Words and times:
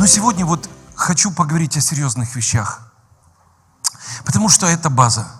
Но 0.00 0.06
сегодня 0.06 0.46
вот 0.46 0.66
хочу 0.94 1.30
поговорить 1.30 1.76
о 1.76 1.82
серьезных 1.82 2.34
вещах. 2.34 2.90
Потому 4.24 4.48
что 4.48 4.66
это 4.66 4.88
база. 4.88 5.30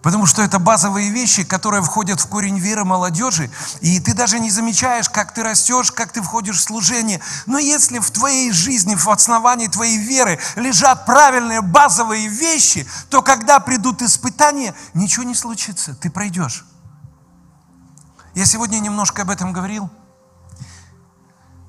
Потому 0.00 0.24
что 0.24 0.40
это 0.40 0.58
базовые 0.58 1.10
вещи, 1.10 1.44
которые 1.44 1.82
входят 1.82 2.18
в 2.18 2.26
корень 2.28 2.58
веры 2.58 2.86
молодежи, 2.86 3.50
и 3.82 4.00
ты 4.00 4.14
даже 4.14 4.38
не 4.38 4.50
замечаешь, 4.50 5.10
как 5.10 5.34
ты 5.34 5.42
растешь, 5.42 5.92
как 5.92 6.12
ты 6.12 6.22
входишь 6.22 6.56
в 6.56 6.62
служение. 6.62 7.20
Но 7.44 7.58
если 7.58 7.98
в 7.98 8.10
твоей 8.10 8.52
жизни, 8.52 8.94
в 8.94 9.06
основании 9.10 9.66
твоей 9.66 9.98
веры 9.98 10.40
лежат 10.56 11.04
правильные 11.04 11.60
базовые 11.60 12.28
вещи, 12.28 12.88
то 13.10 13.20
когда 13.20 13.60
придут 13.60 14.00
испытания, 14.00 14.74
ничего 14.94 15.24
не 15.24 15.34
случится, 15.34 15.94
ты 15.94 16.08
пройдешь. 16.10 16.64
Я 18.34 18.46
сегодня 18.46 18.78
немножко 18.78 19.20
об 19.20 19.30
этом 19.30 19.52
говорил. 19.52 19.90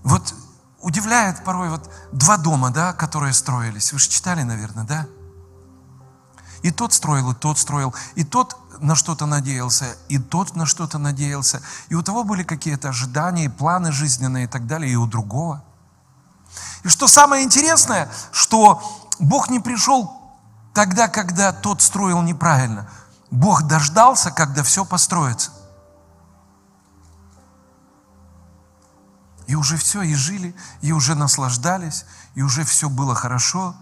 Вот 0.04 0.34
удивляет 0.82 1.44
порой 1.44 1.70
вот 1.70 1.90
два 2.12 2.38
дома, 2.38 2.72
да, 2.72 2.94
которые 2.94 3.34
строились. 3.34 3.92
Вы 3.94 4.00
же 4.00 4.10
читали, 4.10 4.44
наверное, 4.44 4.84
да? 4.84 5.08
И 6.62 6.72
тот 6.72 6.94
строил, 6.94 7.32
и 7.32 7.36
тот 7.36 7.58
строил, 7.58 7.94
и 8.16 8.24
тот 8.24 8.58
на 8.82 8.96
что-то 8.96 9.26
надеялся, 9.26 9.96
и 10.10 10.18
тот 10.18 10.56
на 10.56 10.66
что-то 10.66 10.98
надеялся. 10.98 11.62
И 11.90 11.96
у 11.96 12.04
того 12.04 12.24
были 12.24 12.44
какие-то 12.44 12.90
ожидания, 12.90 13.50
планы 13.50 13.92
жизненные 13.92 14.46
и 14.46 14.48
так 14.48 14.68
далее, 14.68 14.92
и 14.92 14.96
у 14.96 15.06
другого. 15.06 15.64
И 16.84 16.90
что 16.90 17.08
самое 17.08 17.44
интересное, 17.44 18.10
что 18.32 18.82
Бог 19.20 19.50
не 19.50 19.60
пришел 19.60 20.12
тогда, 20.74 21.08
когда 21.08 21.52
тот 21.52 21.82
строил 21.82 22.22
неправильно. 22.22 22.90
Бог 23.32 23.64
дождался, 23.64 24.32
когда 24.32 24.64
все 24.64 24.86
построится. 24.86 25.52
И 29.50 29.56
уже 29.56 29.76
все, 29.76 30.02
и 30.04 30.14
жили, 30.16 30.56
и 30.80 30.94
уже 30.94 31.16
наслаждались, 31.16 32.06
и 32.36 32.42
уже 32.42 32.64
все 32.64 32.88
было 32.88 33.16
хорошо. 33.16 33.76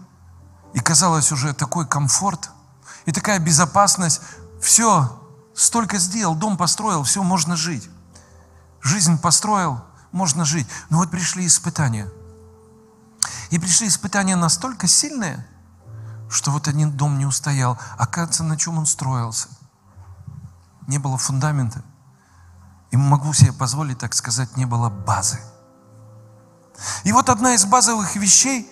И 0.74 0.80
казалось 0.80 1.30
уже 1.30 1.54
такой 1.54 1.86
комфорт– 1.86 2.50
и 3.08 3.12
такая 3.12 3.38
безопасность. 3.38 4.20
Все, 4.60 5.18
столько 5.54 5.96
сделал, 5.96 6.34
дом 6.34 6.58
построил, 6.58 7.04
все, 7.04 7.22
можно 7.22 7.56
жить. 7.56 7.88
Жизнь 8.82 9.18
построил, 9.18 9.80
можно 10.12 10.44
жить. 10.44 10.68
Но 10.90 10.98
вот 10.98 11.10
пришли 11.10 11.46
испытания. 11.46 12.06
И 13.48 13.58
пришли 13.58 13.88
испытания 13.88 14.36
настолько 14.36 14.86
сильные, 14.86 15.46
что 16.28 16.50
вот 16.50 16.68
один 16.68 16.92
дом 16.92 17.18
не 17.18 17.24
устоял. 17.24 17.78
Оказывается, 17.96 18.44
на 18.44 18.58
чем 18.58 18.76
он 18.76 18.84
строился? 18.84 19.48
Не 20.86 20.98
было 20.98 21.16
фундамента. 21.16 21.82
И 22.90 22.98
могу 22.98 23.32
себе 23.32 23.54
позволить, 23.54 23.96
так 23.96 24.12
сказать, 24.12 24.58
не 24.58 24.66
было 24.66 24.90
базы. 24.90 25.40
И 27.04 27.12
вот 27.12 27.28
одна 27.28 27.54
из 27.54 27.64
базовых 27.64 28.16
вещей, 28.16 28.70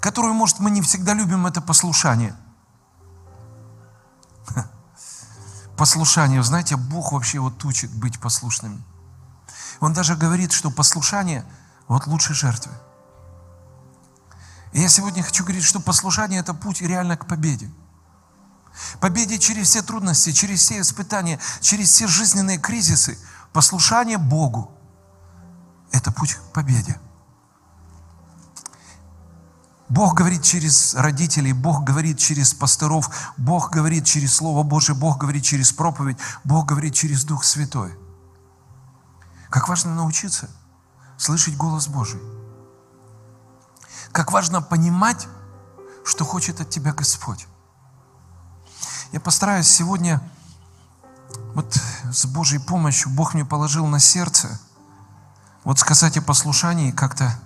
которую, 0.00 0.34
может, 0.34 0.60
мы 0.60 0.70
не 0.70 0.82
всегда 0.82 1.14
любим, 1.14 1.46
это 1.46 1.60
послушание– 1.60 2.34
послушание. 5.76 6.42
Знаете, 6.42 6.76
Бог 6.76 7.12
вообще 7.12 7.38
вот 7.38 7.64
учит 7.64 7.92
быть 7.92 8.20
послушными. 8.20 8.82
Он 9.80 9.92
даже 9.92 10.16
говорит, 10.16 10.52
что 10.52 10.70
послушание 10.70 11.44
вот 11.88 12.06
лучше 12.06 12.34
жертвы. 12.34 12.72
И 14.72 14.80
я 14.80 14.88
сегодня 14.88 15.22
хочу 15.22 15.44
говорить, 15.44 15.64
что 15.64 15.80
послушание– 15.80 16.40
это 16.40 16.54
путь 16.54 16.80
реально 16.80 17.16
к 17.16 17.26
победе. 17.26 17.70
Победе 19.00 19.38
через 19.38 19.68
все 19.68 19.82
трудности, 19.82 20.32
через 20.32 20.60
все 20.60 20.80
испытания, 20.80 21.38
через 21.60 21.90
все 21.90 22.08
жизненные 22.08 22.58
кризисы. 22.58 23.18
Послушание 23.52 24.18
Богу– 24.18 24.72
это 25.92 26.10
путь 26.10 26.34
к 26.34 26.40
победе. 26.52 26.98
Бог 29.88 30.14
говорит 30.14 30.42
через 30.42 30.94
родителей, 30.94 31.52
Бог 31.52 31.84
говорит 31.84 32.18
через 32.18 32.54
пасторов, 32.54 33.10
Бог 33.36 33.70
говорит 33.70 34.04
через 34.04 34.34
Слово 34.34 34.62
Божие, 34.62 34.96
Бог 34.96 35.18
говорит 35.18 35.44
через 35.44 35.72
проповедь, 35.72 36.16
Бог 36.42 36.66
говорит 36.66 36.94
через 36.94 37.24
Дух 37.24 37.44
Святой. 37.44 37.96
Как 39.50 39.68
важно 39.68 39.94
научиться 39.94 40.48
слышать 41.16 41.56
голос 41.56 41.86
Божий. 41.86 42.20
Как 44.12 44.32
важно 44.32 44.62
понимать, 44.62 45.28
что 46.04 46.24
хочет 46.24 46.60
от 46.60 46.70
тебя 46.70 46.92
Господь. 46.92 47.46
Я 49.12 49.20
постараюсь 49.20 49.68
сегодня, 49.68 50.20
вот 51.54 51.78
с 52.10 52.26
Божьей 52.26 52.58
помощью, 52.58 53.10
Бог 53.10 53.34
мне 53.34 53.44
положил 53.44 53.86
на 53.86 54.00
сердце, 54.00 54.60
вот 55.62 55.78
сказать 55.78 56.16
о 56.16 56.22
послушании 56.22 56.90
как-то 56.90 57.38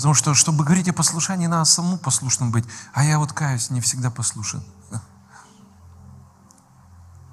Потому 0.00 0.14
что, 0.14 0.32
чтобы 0.32 0.64
говорить 0.64 0.88
о 0.88 0.94
послушании, 0.94 1.46
надо 1.46 1.66
самому 1.66 1.98
послушным 1.98 2.50
быть. 2.50 2.64
А 2.94 3.04
я 3.04 3.18
вот 3.18 3.34
каюсь, 3.34 3.68
не 3.68 3.82
всегда 3.82 4.10
послушен. 4.10 4.64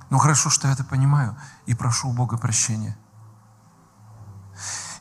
Но 0.09 0.17
хорошо, 0.17 0.49
что 0.49 0.67
я 0.67 0.73
это 0.73 0.83
понимаю 0.83 1.37
и 1.65 1.73
прошу 1.73 2.09
у 2.09 2.11
Бога 2.11 2.35
прощения. 2.35 2.97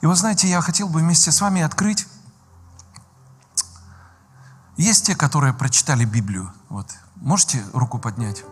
И 0.01 0.07
вот 0.07 0.17
знаете, 0.17 0.49
я 0.49 0.61
хотел 0.61 0.89
бы 0.89 1.01
вместе 1.01 1.33
с 1.33 1.41
вами 1.41 1.61
открыть. 1.61 2.07
Есть 4.77 5.07
те, 5.07 5.17
которые 5.17 5.53
прочитали 5.53 6.05
Библию. 6.05 6.53
Вот. 6.69 6.95
Можете 7.17 7.65
руку 7.73 7.99
поднять? 7.99 8.45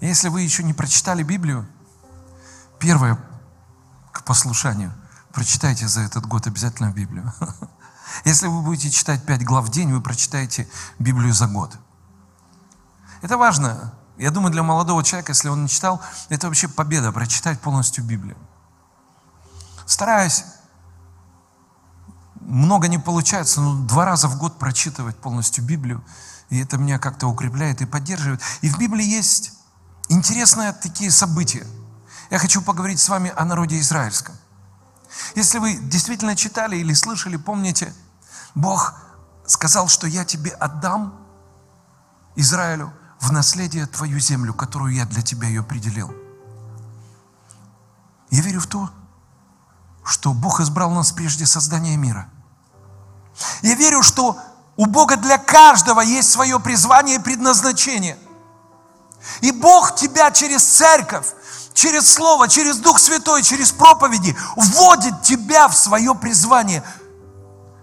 Если 0.00 0.30
вы 0.30 0.40
еще 0.40 0.64
не 0.64 0.72
прочитали 0.72 1.22
Библию, 1.22 1.64
первое 2.80 3.20
к 4.10 4.24
послушанию– 4.24 4.92
Прочитайте 5.36 5.86
за 5.86 6.00
этот 6.00 6.24
год 6.24 6.46
обязательно 6.46 6.90
Библию. 6.90 7.30
Если 8.24 8.46
вы 8.46 8.62
будете 8.62 8.90
читать 8.90 9.22
пять 9.26 9.44
глав 9.44 9.66
в 9.66 9.70
день, 9.70 9.92
вы 9.92 10.00
прочитаете 10.00 10.66
Библию 10.98 11.34
за 11.34 11.46
год. 11.46 11.76
Это 13.20 13.36
важно. 13.36 13.92
Я 14.16 14.30
думаю, 14.30 14.50
для 14.50 14.62
молодого 14.62 15.04
человека, 15.04 15.32
если 15.32 15.50
он 15.50 15.64
не 15.64 15.68
читал, 15.68 16.00
это 16.30 16.46
вообще 16.46 16.68
победа, 16.68 17.12
прочитать 17.12 17.60
полностью 17.60 18.02
Библию. 18.02 18.38
Стараюсь. 19.84 20.42
Много 22.36 22.88
не 22.88 22.98
получается, 22.98 23.60
но 23.60 23.74
два 23.86 24.06
раза 24.06 24.28
в 24.28 24.38
год 24.38 24.58
прочитывать 24.58 25.18
полностью 25.18 25.62
Библию. 25.62 26.02
И 26.48 26.58
это 26.58 26.78
меня 26.78 26.98
как-то 26.98 27.26
укрепляет 27.26 27.82
и 27.82 27.84
поддерживает. 27.84 28.40
И 28.62 28.70
в 28.70 28.78
Библии 28.78 29.04
есть 29.04 29.52
интересные 30.08 30.72
такие 30.72 31.10
события. 31.10 31.66
Я 32.30 32.38
хочу 32.38 32.62
поговорить 32.62 33.00
с 33.00 33.08
вами 33.10 33.34
о 33.36 33.44
народе 33.44 33.78
израильском. 33.80 34.34
Если 35.34 35.58
вы 35.58 35.76
действительно 35.76 36.36
читали 36.36 36.76
или 36.76 36.92
слышали, 36.94 37.36
помните, 37.36 37.94
Бог 38.54 38.94
сказал, 39.46 39.88
что 39.88 40.06
я 40.06 40.24
тебе 40.24 40.50
отдам, 40.50 41.14
Израилю, 42.36 42.92
в 43.20 43.32
наследие 43.32 43.86
твою 43.86 44.18
землю, 44.18 44.52
которую 44.54 44.94
я 44.94 45.06
для 45.06 45.22
тебя 45.22 45.48
ее 45.48 45.60
определил. 45.60 46.14
Я 48.30 48.42
верю 48.42 48.60
в 48.60 48.66
то, 48.66 48.90
что 50.04 50.32
Бог 50.32 50.60
избрал 50.60 50.90
нас 50.90 51.12
прежде 51.12 51.46
создания 51.46 51.96
мира. 51.96 52.28
Я 53.62 53.74
верю, 53.74 54.02
что 54.02 54.38
у 54.76 54.86
Бога 54.86 55.16
для 55.16 55.38
каждого 55.38 56.00
есть 56.00 56.30
свое 56.30 56.60
призвание 56.60 57.16
и 57.16 57.22
предназначение. 57.22 58.18
И 59.40 59.50
Бог 59.50 59.96
тебя 59.96 60.30
через 60.30 60.62
церковь, 60.62 61.26
через 61.76 62.12
Слово, 62.12 62.48
через 62.48 62.78
Дух 62.78 62.98
Святой, 62.98 63.42
через 63.42 63.70
проповеди 63.70 64.34
вводит 64.56 65.22
тебя 65.22 65.68
в 65.68 65.76
свое 65.76 66.14
призвание. 66.14 66.82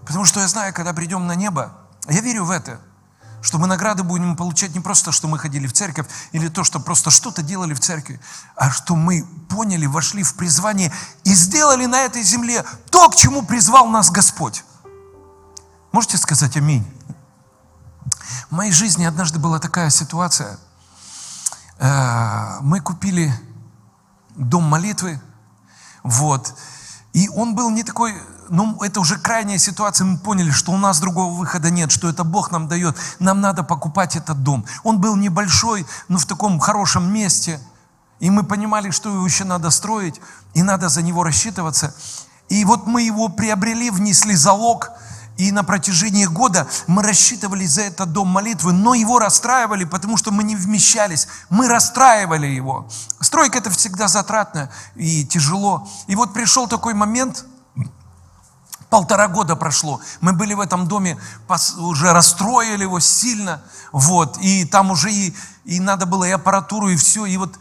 Потому 0.04 0.24
что 0.24 0.40
я 0.40 0.48
знаю, 0.48 0.74
когда 0.74 0.92
придем 0.92 1.26
на 1.26 1.34
небо, 1.34 1.72
я 2.08 2.20
верю 2.20 2.44
в 2.44 2.50
это, 2.50 2.80
что 3.40 3.58
мы 3.58 3.68
награды 3.68 4.02
будем 4.02 4.36
получать 4.36 4.74
не 4.74 4.80
просто, 4.80 5.12
что 5.12 5.28
мы 5.28 5.38
ходили 5.38 5.68
в 5.68 5.72
церковь, 5.72 6.06
или 6.32 6.48
то, 6.48 6.64
что 6.64 6.80
просто 6.80 7.10
что-то 7.10 7.42
делали 7.42 7.72
в 7.72 7.80
церкви, 7.80 8.20
а 8.56 8.70
что 8.70 8.96
мы 8.96 9.24
поняли, 9.48 9.86
вошли 9.86 10.24
в 10.24 10.34
призвание 10.34 10.92
и 11.22 11.32
сделали 11.32 11.86
на 11.86 12.00
этой 12.00 12.22
земле 12.22 12.64
то, 12.90 13.08
к 13.08 13.16
чему 13.16 13.42
призвал 13.42 13.86
нас 13.86 14.10
Господь. 14.10 14.64
Можете 15.92 16.18
сказать 16.18 16.56
аминь? 16.56 16.84
В 18.50 18.56
моей 18.56 18.72
жизни 18.72 19.04
однажды 19.04 19.38
была 19.38 19.60
такая 19.60 19.90
ситуация. 19.90 20.58
Э, 21.78 22.58
мы 22.60 22.80
купили 22.80 23.32
дом 24.36 24.64
молитвы. 24.64 25.20
Вот. 26.02 26.54
И 27.12 27.28
он 27.28 27.54
был 27.54 27.70
не 27.70 27.82
такой, 27.84 28.14
ну, 28.48 28.82
это 28.82 29.00
уже 29.00 29.18
крайняя 29.18 29.58
ситуация, 29.58 30.04
мы 30.04 30.18
поняли, 30.18 30.50
что 30.50 30.72
у 30.72 30.76
нас 30.76 31.00
другого 31.00 31.32
выхода 31.32 31.70
нет, 31.70 31.92
что 31.92 32.08
это 32.08 32.24
Бог 32.24 32.50
нам 32.50 32.68
дает, 32.68 32.96
нам 33.20 33.40
надо 33.40 33.62
покупать 33.62 34.16
этот 34.16 34.42
дом. 34.42 34.66
Он 34.82 35.00
был 35.00 35.16
небольшой, 35.16 35.86
но 36.08 36.18
в 36.18 36.26
таком 36.26 36.58
хорошем 36.58 37.12
месте, 37.12 37.60
и 38.20 38.30
мы 38.30 38.42
понимали, 38.42 38.90
что 38.90 39.10
его 39.10 39.24
еще 39.24 39.44
надо 39.44 39.70
строить, 39.70 40.20
и 40.54 40.62
надо 40.62 40.88
за 40.88 41.02
него 41.02 41.22
рассчитываться. 41.22 41.94
И 42.48 42.64
вот 42.64 42.86
мы 42.86 43.02
его 43.02 43.28
приобрели, 43.28 43.90
внесли 43.90 44.34
залог– 44.34 44.90
и 45.36 45.50
на 45.50 45.64
протяжении 45.64 46.26
года 46.26 46.68
мы 46.86 47.02
рассчитывали 47.02 47.66
за 47.66 47.82
этот 47.82 48.12
дом 48.12 48.28
молитвы, 48.28 48.72
но 48.72 48.94
его 48.94 49.18
расстраивали, 49.18 49.84
потому 49.84 50.16
что 50.16 50.30
мы 50.30 50.44
не 50.44 50.54
вмещались. 50.54 51.26
Мы 51.50 51.68
расстраивали 51.68 52.46
его. 52.46 52.88
Стройка 53.20 53.58
это 53.58 53.70
всегда 53.70 54.06
затратно 54.06 54.70
и 54.94 55.24
тяжело. 55.24 55.88
И 56.06 56.14
вот 56.14 56.32
пришел 56.32 56.68
такой 56.68 56.94
момент, 56.94 57.44
Полтора 58.94 59.26
года 59.26 59.56
прошло. 59.56 60.00
Мы 60.20 60.32
были 60.32 60.54
в 60.54 60.60
этом 60.60 60.86
доме, 60.86 61.18
уже 61.78 62.12
расстроили 62.12 62.82
его 62.82 63.00
сильно. 63.00 63.60
Вот, 63.90 64.38
и 64.38 64.64
там 64.64 64.92
уже 64.92 65.10
и, 65.10 65.34
и 65.64 65.80
надо 65.80 66.06
было 66.06 66.22
и 66.22 66.30
аппаратуру, 66.30 66.88
и 66.88 66.94
все. 66.94 67.26
И 67.26 67.36
вот 67.36 67.58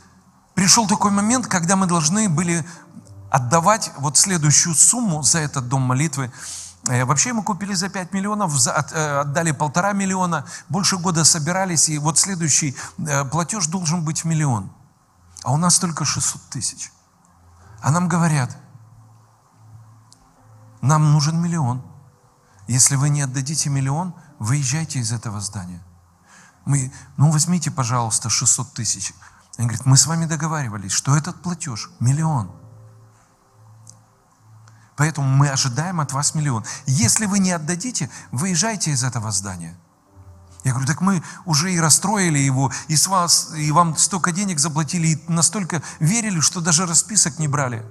пришел 0.53 0.85
такой 0.87 1.09
момент, 1.09 1.47
когда 1.47 1.75
мы 1.75 1.87
должны 1.87 2.29
были 2.29 2.63
отдавать 3.31 3.91
вот 3.97 4.15
следующую 4.15 4.75
сумму 4.75 5.23
за 5.23 5.39
этот 5.39 5.67
дом 5.67 5.81
молитвы. 5.81 6.31
Э, 6.87 7.05
вообще 7.05 7.33
мы 7.33 7.43
купили 7.43 7.73
за 7.73 7.89
5 7.89 8.13
миллионов, 8.13 8.53
э, 8.67 9.19
отдали 9.19 9.51
полтора 9.51 9.93
миллиона, 9.93 10.45
больше 10.69 10.97
года 10.97 11.23
собирались, 11.23 11.89
и 11.89 11.97
вот 11.97 12.19
следующий 12.19 12.75
э, 12.97 13.25
платеж 13.25 13.67
должен 13.67 14.03
быть 14.03 14.25
миллион. 14.25 14.69
А 15.43 15.53
у 15.53 15.57
нас 15.57 15.79
только 15.79 16.03
600 16.03 16.41
тысяч. 16.49 16.91
А 17.81 17.91
нам 17.91 18.07
говорят, 18.07 18.57
нам 20.81 21.11
нужен 21.11 21.41
миллион. 21.41 21.81
Если 22.67 22.95
вы 22.95 23.09
не 23.09 23.21
отдадите 23.21 23.69
миллион, 23.69 24.13
выезжайте 24.39 24.99
из 24.99 25.11
этого 25.11 25.39
здания. 25.39 25.81
Мы, 26.65 26.91
ну 27.17 27.31
возьмите, 27.31 27.71
пожалуйста, 27.71 28.29
600 28.29 28.73
тысяч. 28.73 29.13
Они 29.57 29.67
говорят, 29.67 29.85
мы 29.85 29.97
с 29.97 30.05
вами 30.05 30.25
договаривались, 30.25 30.91
что 30.91 31.15
этот 31.15 31.41
платеж 31.41 31.89
миллион. 31.99 32.51
Поэтому 34.95 35.27
мы 35.27 35.49
ожидаем 35.49 35.99
от 35.99 36.13
вас 36.13 36.35
миллион. 36.35 36.65
Если 36.85 37.25
вы 37.25 37.39
не 37.39 37.51
отдадите, 37.51 38.09
выезжайте 38.31 38.91
из 38.91 39.03
этого 39.03 39.31
здания. 39.31 39.75
Я 40.63 40.71
говорю, 40.71 40.87
так 40.87 41.01
мы 41.01 41.21
уже 41.45 41.73
и 41.73 41.79
расстроили 41.79 42.37
его, 42.37 42.71
и, 42.87 42.95
с 42.95 43.07
вас, 43.07 43.51
и 43.55 43.71
вам 43.71 43.97
столько 43.97 44.31
денег 44.31 44.59
заплатили, 44.59 45.07
и 45.07 45.23
настолько 45.27 45.81
верили, 45.99 46.39
что 46.39 46.61
даже 46.61 46.85
расписок 46.85 47.37
не 47.37 47.47
брали. 47.47 47.85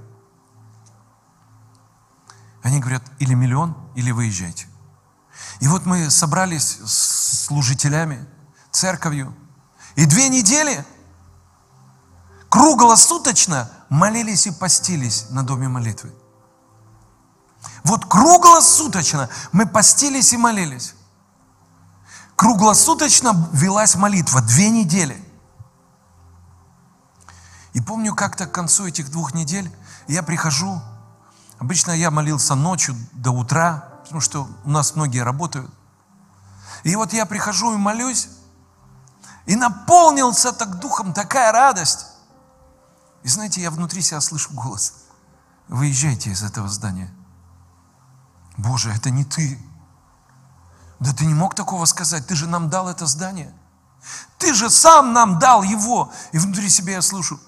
Они 2.63 2.79
говорят, 2.79 3.03
или 3.19 3.35
миллион, 3.35 3.77
или 3.95 4.11
выезжайте. 4.11 4.69
И 5.61 5.69
вот 5.69 5.85
мы 5.85 6.11
собрались 6.11 6.79
с 6.85 7.45
служителями, 7.47 8.27
церковью, 8.71 9.37
и 9.97 10.07
две 10.07 10.29
недели 10.29 10.85
круглосуточно 12.49 13.71
молились 13.91 14.47
и 14.47 14.51
постились 14.51 15.27
на 15.31 15.43
доме 15.43 15.69
молитвы. 15.69 16.15
Вот 17.85 18.07
круглосуточно 18.07 19.29
мы 19.53 19.67
постились 19.67 20.33
и 20.33 20.37
молились. 20.37 20.95
Круглосуточно 22.37 23.49
велась 23.53 23.95
молитва, 23.95 24.41
две 24.41 24.71
недели. 24.71 25.23
И 27.73 27.81
помню, 27.81 28.15
как-то 28.15 28.47
к 28.47 28.53
концу 28.53 28.87
этих 28.87 29.11
двух 29.11 29.35
недель 29.35 29.71
я 30.07 30.23
прихожу, 30.23 30.81
обычно 31.59 31.93
я 31.93 32.11
молился 32.11 32.55
ночью 32.55 32.97
до 33.13 33.31
утра, 33.31 33.89
потому 34.03 34.21
что 34.21 34.49
у 34.65 34.71
нас 34.71 34.95
многие 34.95 35.23
работают. 35.23 35.71
И 36.85 36.95
вот 36.97 37.13
я 37.13 37.27
прихожу 37.27 37.75
и 37.75 37.77
молюсь, 37.77 38.29
и 39.47 39.57
наполнился 39.57 40.53
так 40.53 40.79
духом, 40.79 41.13
такая 41.13 41.53
радость. 41.53 42.07
И 43.23 43.29
знаете, 43.29 43.61
я 43.61 43.71
внутри 43.71 44.03
себя 44.03 44.21
слышу 44.21 44.53
голос. 44.53 44.95
Выезжайте 45.69 46.31
из 46.31 46.43
этого 46.43 46.69
здания. 46.69 47.13
Боже, 48.63 48.93
это 48.93 49.11
не 49.11 49.25
ты. 49.25 49.59
Да 51.01 51.13
ты 51.13 51.27
не 51.27 51.35
мог 51.35 51.55
такого 51.55 51.85
сказать. 51.85 52.27
Ты 52.29 52.37
же 52.37 52.47
нам 52.47 52.71
дал 52.71 52.89
это 52.89 53.07
здание. 53.07 53.53
Ты 54.39 54.55
же 54.55 54.71
сам 54.71 55.13
нам 55.13 55.41
дал 55.41 55.65
его. 55.65 56.13
И 56.31 56.39
внутри 56.39 56.69
себя 56.69 56.93
я 56.93 57.03
слышу. 57.03 57.41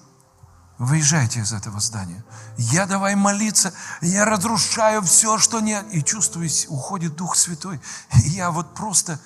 Выезжайте 0.77 1.39
из 1.39 1.53
этого 1.53 1.79
здания. 1.79 2.21
Я 2.57 2.85
давай 2.85 3.15
молиться. 3.15 3.73
Я 4.01 4.25
разрушаю 4.25 5.01
все, 5.03 5.37
что 5.37 5.61
нет. 5.61 5.85
И 5.93 6.03
чувствую, 6.03 6.49
уходит 6.67 7.15
Дух 7.15 7.37
Святой. 7.37 7.79
И 8.25 8.29
я 8.29 8.51
вот 8.51 8.75
просто... 8.75 9.17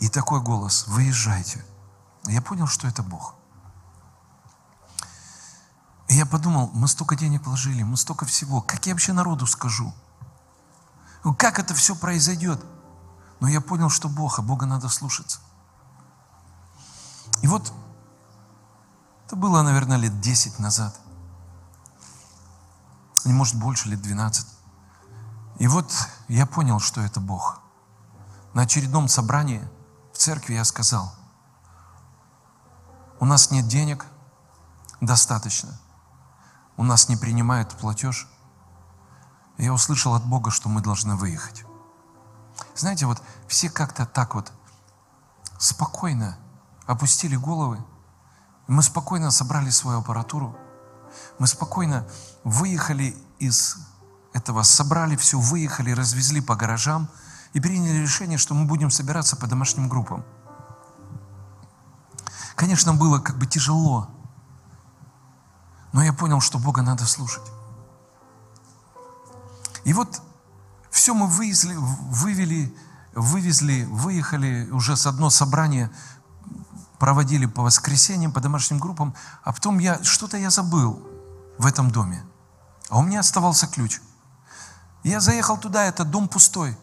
И 0.00 0.08
такой 0.08 0.40
голос. 0.40 0.86
Выезжайте. 0.86 1.62
Я 2.24 2.40
понял, 2.40 2.66
что 2.66 2.88
это 2.88 3.02
Бог. 3.02 3.34
И 6.08 6.14
я 6.14 6.24
подумал, 6.24 6.70
мы 6.72 6.86
столько 6.88 7.16
денег 7.16 7.46
вложили, 7.46 7.82
мы 7.82 7.96
столько 7.96 8.26
всего. 8.26 8.60
Как 8.60 8.86
я 8.86 8.92
вообще 8.92 9.12
народу 9.12 9.46
скажу? 9.46 9.92
Ну, 11.24 11.34
как 11.34 11.58
это 11.58 11.74
все 11.74 11.96
произойдет? 11.96 12.64
Но 13.40 13.48
я 13.48 13.60
понял, 13.60 13.90
что 13.90 14.08
Бог, 14.08 14.38
а 14.38 14.42
Бога 14.42 14.66
надо 14.66 14.88
слушаться. 14.88 15.40
И 17.42 17.48
вот 17.48 17.72
это 19.26 19.34
было, 19.36 19.62
наверное, 19.62 19.96
лет 19.96 20.20
10 20.20 20.60
назад. 20.60 20.98
Не 23.24 23.32
может 23.32 23.56
больше, 23.56 23.88
лет 23.88 24.00
12. 24.00 24.46
И 25.58 25.66
вот 25.66 25.92
я 26.28 26.46
понял, 26.46 26.78
что 26.78 27.00
это 27.00 27.18
Бог. 27.18 27.60
На 28.54 28.62
очередном 28.62 29.08
собрании 29.08 29.68
в 30.12 30.18
церкви 30.18 30.54
я 30.54 30.64
сказал, 30.64 31.12
у 33.18 33.24
нас 33.24 33.50
нет 33.50 33.66
денег, 33.66 34.06
достаточно– 35.00 35.80
у 36.76 36.84
нас 36.84 37.08
не 37.08 37.16
принимают 37.16 37.70
платеж. 37.70 38.28
Я 39.58 39.72
услышал 39.72 40.14
от 40.14 40.24
Бога, 40.24 40.50
что 40.50 40.68
мы 40.68 40.80
должны 40.82 41.16
выехать. 41.16 41.64
Знаете, 42.74 43.06
вот 43.06 43.22
все 43.48 43.70
как-то 43.70 44.06
так 44.06 44.34
вот 44.34 44.52
спокойно 45.58 46.38
опустили 46.86 47.36
головы. 47.36 47.82
Мы 48.66 48.82
спокойно 48.82 49.30
собрали 49.30 49.70
свою 49.70 50.00
аппаратуру. 50.00 50.56
Мы 51.38 51.46
спокойно 51.46 52.06
выехали 52.44 53.16
из 53.38 53.76
этого, 54.32 54.62
собрали 54.62 55.16
все, 55.16 55.38
выехали, 55.38 55.92
развезли 55.92 56.40
по 56.40 56.56
гаражам 56.56 57.08
и 57.54 57.60
приняли 57.60 57.98
решение, 57.98 58.38
что 58.38 58.54
мы 58.54 58.66
будем 58.66 58.90
собираться 58.90 59.36
по 59.36 59.46
домашним 59.46 59.88
группам. 59.88 60.24
Конечно, 62.54 62.94
было 62.94 63.18
как 63.18 63.38
бы 63.38 63.46
тяжело, 63.46 64.10
но 65.96 66.02
я 66.02 66.12
понял, 66.12 66.42
что 66.42 66.58
Бога 66.58 66.82
надо 66.82 67.06
слушать. 67.06 67.50
И 69.84 69.94
вот 69.94 70.20
все 70.90 71.14
мы 71.14 71.26
вывезли, 71.26 71.74
вывели, 71.74 72.76
вывезли, 73.14 73.84
выехали 73.84 74.68
уже 74.72 74.94
с 74.94 75.06
одно 75.06 75.30
собрание, 75.30 75.90
проводили 76.98 77.46
по 77.46 77.62
воскресеньям, 77.62 78.30
по 78.30 78.40
домашним 78.40 78.78
группам, 78.78 79.14
а 79.42 79.54
потом 79.54 79.78
я, 79.78 80.04
что-то 80.04 80.36
я 80.36 80.50
забыл 80.50 81.02
в 81.56 81.64
этом 81.64 81.90
доме. 81.90 82.26
А 82.90 82.98
у 82.98 83.02
меня 83.02 83.20
оставался 83.20 83.66
ключ. 83.66 84.02
Я 85.02 85.20
заехал 85.20 85.56
туда, 85.56 85.84
этот 85.84 86.10
дом 86.10 86.28
пустой. 86.28 86.76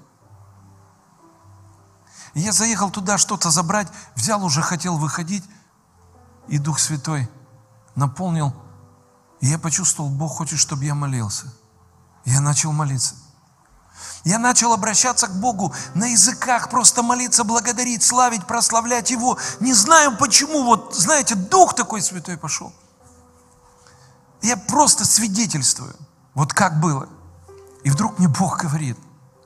Я 2.34 2.52
заехал 2.52 2.90
туда 2.90 3.20
что-то 3.20 3.52
забрать, 3.52 3.90
взял, 4.16 4.44
уже 4.44 4.64
хотел 4.64 4.98
выходить, 4.98 5.48
и 6.48 6.58
Дух 6.58 6.80
Святой 6.80 7.30
наполнил 7.94 8.56
и 9.44 9.48
я 9.48 9.60
почувствовал, 9.60 10.10
Бог 10.10 10.38
хочет, 10.38 10.58
чтобы 10.58 10.86
я 10.86 10.96
молился. 10.96 11.54
Я 12.24 12.40
начал 12.40 12.72
молиться. 12.72 13.16
Я 14.24 14.40
начал 14.40 14.72
обращаться 14.72 15.28
к 15.28 15.38
Богу 15.38 15.74
на 15.96 16.06
языках, 16.06 16.70
просто 16.70 17.04
молиться, 17.04 17.44
благодарить, 17.44 18.04
славить, 18.04 18.48
прославлять 18.48 19.12
Его. 19.12 19.38
Не 19.60 19.74
знаю 19.74 20.16
почему, 20.16 20.64
вот 20.64 20.96
знаете, 20.96 21.36
Дух 21.36 21.76
такой 21.76 22.02
святой 22.02 22.38
пошел. 22.38 22.74
Я 24.42 24.56
просто 24.56 25.04
свидетельствую, 25.04 25.94
вот 26.36 26.54
как 26.54 26.80
было. 26.80 27.10
И 27.84 27.90
вдруг 27.90 28.20
мне 28.20 28.30
Бог 28.30 28.62
говорит 28.62 28.98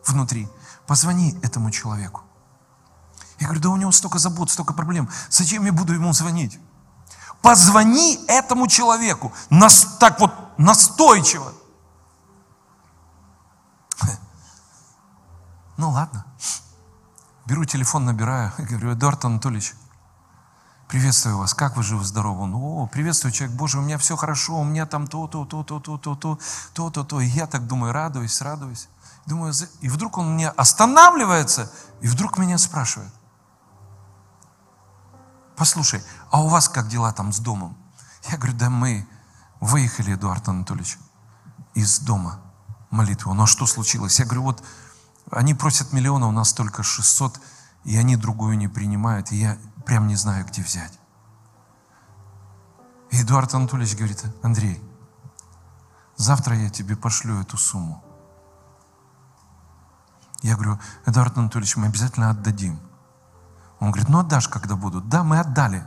внутри, 0.05 0.47
позвони 0.85 1.39
этому 1.41 1.71
человеку. 1.71 2.21
Я 3.39 3.47
говорю, 3.47 3.63
да 3.63 3.69
у 3.69 3.77
него 3.77 3.91
столько 3.91 4.19
забот, 4.19 4.51
столько 4.51 4.75
проблем. 4.75 5.09
Зачем 5.31 5.65
я 5.65 5.73
буду 5.73 5.93
ему 5.93 6.13
звонить? 6.13 6.59
Позвони 7.41 8.19
этому 8.27 8.67
человеку. 8.67 9.31
Нас, 9.49 9.97
так 9.99 10.19
вот 10.19 10.31
настойчиво. 10.57 11.53
Ну 15.77 15.91
ладно. 15.91 16.25
Беру 17.45 17.63
телефон, 17.65 18.05
набираю. 18.05 18.51
Говорю, 18.57 18.93
Эдуард 18.93 19.23
Анатольевич, 19.23 19.73
приветствую 20.87 21.37
вас. 21.37 21.53
Как 21.53 21.77
вы 21.77 21.83
живы-здоровы? 21.83 22.43
Он, 22.43 22.55
о, 22.55 22.87
приветствую, 22.87 23.31
человек 23.31 23.55
Божий, 23.55 23.79
у 23.79 23.83
меня 23.83 23.97
все 23.97 24.17
хорошо, 24.17 24.59
у 24.59 24.63
меня 24.63 24.85
там 24.85 25.07
то, 25.07 25.27
то, 25.27 25.45
то, 25.45 25.63
то, 25.63 25.79
то, 25.79 25.97
то, 25.97 26.15
то, 26.15 26.39
то, 26.73 26.89
то, 26.89 27.03
то. 27.03 27.21
И 27.21 27.27
я 27.27 27.45
так 27.45 27.67
думаю, 27.67 27.93
радуюсь, 27.93 28.41
радуюсь. 28.41 28.89
Думаю, 29.27 29.53
и 29.81 29.89
вдруг 29.89 30.17
он 30.17 30.33
мне 30.33 30.49
останавливается, 30.49 31.71
и 32.01 32.07
вдруг 32.07 32.37
меня 32.37 32.57
спрашивает 32.57 33.11
послушай, 35.57 36.01
а 36.31 36.41
у 36.41 36.47
вас 36.47 36.69
как 36.69 36.87
дела 36.87 37.11
там 37.11 37.33
с 37.33 37.39
домом? 37.39 37.75
Я 38.29 38.37
говорю, 38.37 38.55
да 38.55 38.69
мы 38.69 39.05
выехали, 39.59 40.13
Эдуард 40.13 40.47
Анатольевич, 40.47 40.97
из 41.73 41.99
дома 41.99 42.39
молитвы. 42.91 43.33
Ну 43.33 43.43
а 43.43 43.47
что 43.47 43.65
случилось? 43.65 44.19
Я 44.19 44.25
говорю, 44.25 44.43
вот 44.43 44.63
они 45.31 45.53
просят 45.53 45.91
миллиона, 45.91 46.27
у 46.27 46.31
нас 46.31 46.53
только 46.53 46.83
600, 46.83 47.41
и 47.83 47.97
они 47.97 48.15
другую 48.15 48.57
не 48.57 48.67
принимают, 48.67 49.31
и 49.31 49.37
я 49.37 49.57
прям 49.85 50.07
не 50.07 50.15
знаю, 50.15 50.45
где 50.45 50.61
взять. 50.61 50.93
И 53.09 53.21
Эдуард 53.21 53.53
Анатольевич 53.53 53.95
говорит, 53.95 54.23
Андрей, 54.43 54.81
завтра 56.17 56.55
я 56.55 56.69
тебе 56.69 56.95
пошлю 56.95 57.41
эту 57.41 57.57
сумму. 57.57 58.03
Я 60.41 60.55
говорю, 60.55 60.79
Эдуард 61.05 61.37
Анатольевич, 61.37 61.77
мы 61.77 61.87
обязательно 61.87 62.29
отдадим. 62.29 62.79
Он 63.79 63.91
говорит, 63.91 64.09
ну 64.09 64.19
отдашь, 64.19 64.47
когда 64.47 64.75
будут. 64.75 65.07
Да, 65.09 65.23
мы 65.23 65.39
отдали. 65.39 65.85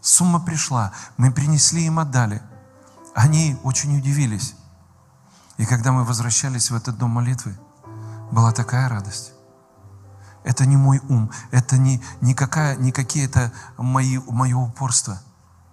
Сумма 0.00 0.38
пришла, 0.40 0.92
мы 1.16 1.32
принесли 1.32 1.84
им, 1.84 1.98
отдали. 1.98 2.40
Они 3.14 3.58
очень 3.64 3.98
удивились. 3.98 4.54
И 5.56 5.66
когда 5.66 5.90
мы 5.90 6.04
возвращались 6.04 6.70
в 6.70 6.76
этот 6.76 6.98
дом 6.98 7.10
молитвы, 7.10 7.58
была 8.30 8.52
такая 8.52 8.88
радость. 8.88 9.32
Это 10.44 10.64
не 10.64 10.76
мой 10.76 11.00
ум, 11.08 11.30
это 11.50 11.76
не, 11.76 12.00
не, 12.20 12.34
какая, 12.34 12.76
не 12.76 12.92
какие-то 12.92 13.52
мои, 13.78 14.18
мое 14.28 14.56
упорство. 14.56 15.20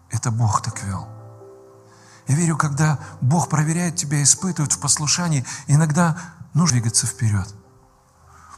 Это 0.10 0.31
Бог 0.31 0.63
так 0.63 0.81
вел. 0.83 1.07
Я 2.27 2.36
верю, 2.36 2.57
когда 2.57 2.98
Бог 3.22 3.50
проверяет 3.50 3.98
тебя, 3.98 4.24
испытывает 4.24 4.74
в 4.74 4.79
послушании, 4.79 5.45
иногда 5.67 6.17
нужно 6.53 6.79
двигаться 6.79 7.05
вперед. 7.05 7.53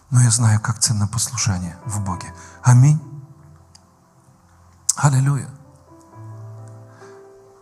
Но 0.09 0.21
я 0.21 0.31
знаю, 0.31 0.59
как 0.61 0.79
ценно 0.79 1.07
послушание 1.07 1.77
в 1.85 2.01
Боге. 2.01 2.33
Аминь. 2.63 3.01
Аллилуйя. 4.95 5.49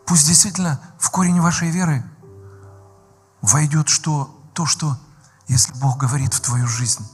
Пусть 0.05 0.27
действительно 0.27 0.79
в 0.99 1.09
корень 1.09 1.39
вашей 1.39 1.71
веры 1.71 2.03
войдет 3.41 3.89
что, 3.89 4.39
то, 4.53 4.65
что 4.65 4.97
если 5.47 5.73
Бог 5.73 5.97
говорит 5.97 6.33
в 6.33 6.41
твою 6.41 6.67
жизнь, 6.67 7.07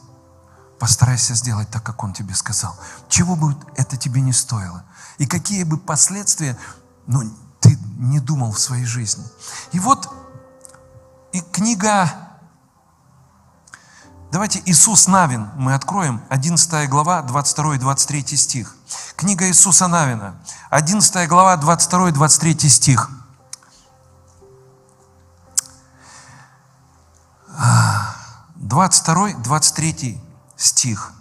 постарайся 0.79 1.36
сделать 1.36 1.69
так, 1.69 1.83
как 1.83 2.03
Он 2.03 2.13
тебе 2.13 2.33
сказал. 2.33 2.77
Чего 3.07 3.36
бы 3.36 3.55
это 3.75 3.98
тебе 3.98 4.21
не 4.21 4.33
стоило. 4.33 4.83
И 5.17 5.27
какие 5.27 5.63
бы 5.63 5.77
последствия 5.77 6.57
ну, 7.07 7.24
ты 7.59 7.77
не 7.98 8.19
думал 8.19 8.51
в 8.51 8.59
своей 8.59 8.86
жизни. 8.86 9.25
И 9.71 9.79
вот 9.79 10.09
и 11.31 11.41
книга, 11.41 12.12
давайте 14.31 14.62
Иисус 14.65 15.07
Навин 15.07 15.50
мы 15.55 15.74
откроем, 15.74 16.21
11 16.29 16.89
глава, 16.89 17.21
22 17.21 17.75
и 17.75 17.79
23 17.79 18.38
стих. 18.38 18.75
Книга 19.15 19.48
Иисуса 19.48 19.88
Навина, 19.88 20.36
11 20.69 21.27
глава, 21.27 21.57
22 21.57 22.09
и 22.09 22.12
23 22.12 22.69
стих. 22.69 23.09
22, 28.55 29.33
23 29.33 30.21
стих. 30.55 31.12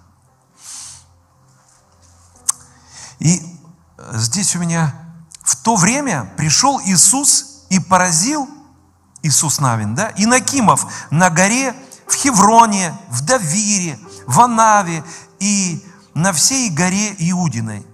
И 3.19 3.43
здесь 4.13 4.55
у 4.55 4.59
меня 4.59 4.95
в 5.43 5.57
то 5.57 5.77
время 5.77 6.33
пришел 6.37 6.81
Иисус 6.81 7.65
и 7.71 7.81
поразил, 7.81 8.49
Иисус 9.23 9.59
Навин, 9.59 9.95
да, 9.95 10.13
Инакимов 10.17 10.87
на 11.11 11.31
горе 11.31 11.75
в 12.09 12.15
Хевроне, 12.15 12.97
в 13.11 13.21
Давире, 13.23 13.99
в 14.27 14.41
Анаве 14.41 15.05
и 15.39 15.85
на 16.15 16.33
всей 16.33 16.71
горе 16.71 17.15
Иудиной, 17.19 17.87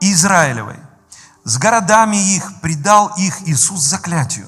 Израилевой. 0.00 0.78
С 1.44 1.56
городами 1.58 2.16
их 2.16 2.60
предал 2.60 3.12
их 3.16 3.46
Иисус 3.48 3.80
заклятию. 3.80 4.46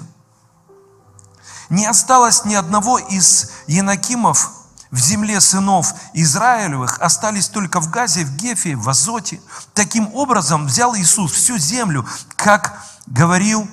Не 1.68 1.86
осталось 1.86 2.44
ни 2.44 2.54
одного 2.54 2.98
из 2.98 3.50
Янакимов 3.66 4.50
в 4.90 4.98
земле 4.98 5.40
сынов 5.40 5.94
Израилевых, 6.14 7.00
остались 7.00 7.48
только 7.48 7.80
в 7.80 7.90
Газе, 7.90 8.25
в 8.25 8.36
Гефе, 8.36 8.76
в 8.76 8.88
Азоте. 8.88 9.40
Таким 9.75 10.14
образом 10.14 10.66
взял 10.66 10.96
Иисус 10.96 11.32
всю 11.32 11.58
землю, 11.58 12.06
как 12.36 12.82
говорил 13.06 13.68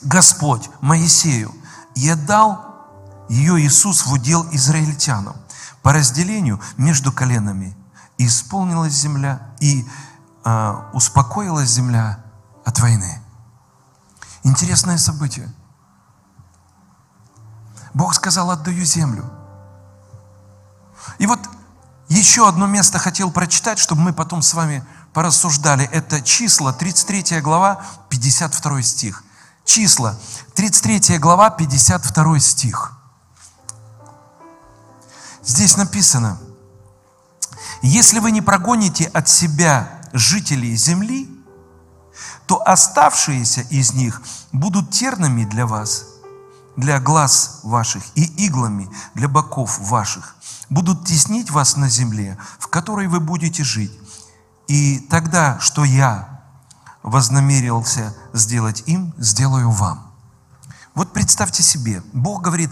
Господь 0.00 0.70
Моисею, 0.80 1.54
и 1.94 2.08
отдал 2.08 2.67
ее 3.28 3.60
Иисус 3.60 4.06
в 4.06 4.12
удел 4.12 4.46
израильтянам 4.52 5.36
по 5.82 5.92
разделению 5.92 6.60
между 6.76 7.12
коленами. 7.12 7.76
Исполнилась 8.18 8.94
земля, 8.94 9.40
и 9.60 9.86
э, 10.44 10.74
успокоилась 10.92 11.70
земля 11.70 12.24
от 12.64 12.80
войны. 12.80 13.22
Интересное 14.42 14.98
событие. 14.98 15.52
Бог 17.94 18.14
сказал, 18.14 18.50
отдаю 18.50 18.84
землю. 18.84 19.30
И 21.18 21.26
вот 21.26 21.40
еще 22.08 22.48
одно 22.48 22.66
место 22.66 22.98
хотел 22.98 23.30
прочитать, 23.30 23.78
чтобы 23.78 24.02
мы 24.02 24.12
потом 24.12 24.42
с 24.42 24.54
вами 24.54 24.84
порассуждали. 25.12 25.84
Это 25.92 26.20
числа, 26.20 26.72
33 26.72 27.40
глава, 27.40 27.84
52 28.08 28.82
стих. 28.82 29.24
Числа, 29.64 30.16
33 30.54 31.18
глава, 31.18 31.50
52 31.50 32.38
стих. 32.38 32.97
Здесь 35.48 35.76
написано, 35.76 36.38
если 37.82 38.20
вы 38.20 38.30
не 38.30 38.40
прогоните 38.42 39.06
от 39.06 39.28
себя 39.28 40.00
жителей 40.12 40.76
земли, 40.76 41.28
то 42.46 42.62
оставшиеся 42.64 43.62
из 43.62 43.94
них 43.94 44.22
будут 44.52 44.90
тернами 44.90 45.44
для 45.44 45.66
вас– 45.66 46.04
для 46.78 47.00
глаз 47.00 47.58
ваших 47.64 48.04
и 48.14 48.22
иглами 48.46 48.88
для 49.14 49.26
боков 49.26 49.80
ваших. 49.80 50.36
Будут 50.70 51.04
теснить 51.04 51.50
вас 51.50 51.76
на 51.76 51.88
земле, 51.88 52.38
в 52.60 52.68
которой 52.68 53.08
вы 53.08 53.18
будете 53.18 53.64
жить. 53.64 53.92
И 54.68 55.00
тогда, 55.10 55.58
что 55.58 55.82
я 55.82 56.40
вознамерился 57.02 58.14
сделать 58.32 58.84
им, 58.86 59.12
сделаю 59.18 59.70
вам. 59.70 60.14
Вот 60.94 61.12
представьте 61.12 61.64
себе, 61.64 62.00
Бог 62.12 62.42
говорит, 62.42 62.70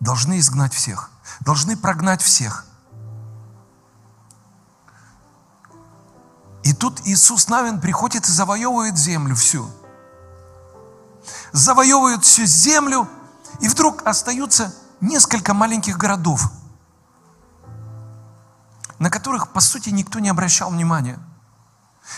должны 0.00 0.38
изгнать 0.38 0.74
всех, 0.74 1.10
должны 1.40 1.76
прогнать 1.76 2.22
всех. 2.22 2.66
И 6.62 6.72
тут 6.72 7.00
Иисус 7.04 7.48
Навин 7.48 7.80
приходит 7.80 8.28
и 8.28 8.32
завоевывает 8.32 8.96
землю 8.96 9.36
всю. 9.36 9.70
Завоевывает 11.52 12.24
всю 12.24 12.44
землю, 12.44 13.08
и 13.60 13.68
вдруг 13.68 14.06
остаются 14.06 14.74
несколько 15.00 15.54
маленьких 15.54 15.96
городов, 15.96 16.50
на 18.98 19.10
которых, 19.10 19.52
по 19.52 19.60
сути, 19.60 19.90
никто 19.90 20.18
не 20.18 20.28
обращал 20.28 20.70
внимания. 20.70 21.18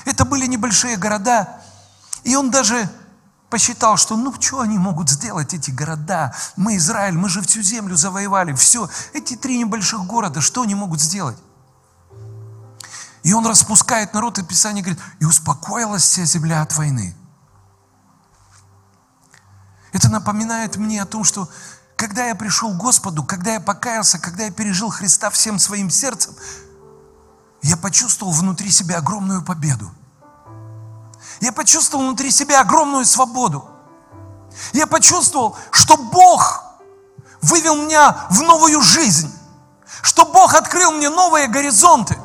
Это 0.04 0.24
были 0.24 0.46
небольшие 0.46 0.96
города, 0.96 1.60
и 2.24 2.34
он 2.36 2.50
даже 2.50 2.88
посчитал, 3.50 3.96
что 3.96 4.16
ну 4.16 4.34
что 4.40 4.60
они 4.60 4.78
могут 4.78 5.10
сделать, 5.10 5.54
эти 5.54 5.70
города? 5.70 6.34
Мы 6.56 6.76
Израиль, 6.76 7.14
мы 7.14 7.28
же 7.28 7.42
всю 7.42 7.62
землю 7.62 7.96
завоевали, 7.96 8.52
все. 8.52 8.88
Эти 9.12 9.36
три 9.36 9.58
небольших 9.58 10.04
города, 10.04 10.40
что 10.40 10.62
они 10.62 10.74
могут 10.74 11.00
сделать? 11.00 11.38
И 13.22 13.32
он 13.32 13.46
распускает 13.46 14.14
народ, 14.14 14.38
и 14.38 14.44
Писание 14.44 14.82
говорит, 14.82 15.02
и 15.20 15.24
успокоилась 15.24 16.02
вся 16.02 16.24
земля 16.24 16.62
от 16.62 16.76
войны. 16.76 17.14
Это 19.92 20.08
напоминает 20.08 20.76
мне 20.76 21.02
о 21.02 21.06
том, 21.06 21.24
что 21.24 21.48
когда 21.96 22.26
я 22.26 22.34
пришел 22.34 22.72
к 22.72 22.76
Господу, 22.76 23.24
когда 23.24 23.54
я 23.54 23.60
покаялся, 23.60 24.18
когда 24.18 24.44
я 24.44 24.50
пережил 24.52 24.90
Христа 24.90 25.30
всем 25.30 25.58
своим 25.58 25.90
сердцем, 25.90 26.34
я 27.62 27.76
почувствовал 27.76 28.32
внутри 28.32 28.70
себя 28.70 28.98
огромную 28.98 29.42
победу. 29.42 29.90
Я 31.40 31.52
почувствовал 31.52 32.04
внутри 32.04 32.30
себя 32.30 32.60
огромную 32.60 33.04
свободу. 33.04 33.68
Я 34.72 34.86
почувствовал, 34.86 35.56
что 35.70 35.96
Бог 35.96 36.64
вывел 37.42 37.76
меня 37.76 38.26
в 38.30 38.42
новую 38.42 38.80
жизнь, 38.80 39.32
что 40.02 40.24
Бог 40.24 40.54
открыл 40.54 40.92
мне 40.92 41.10
новые 41.10 41.48
горизонты. 41.48 42.18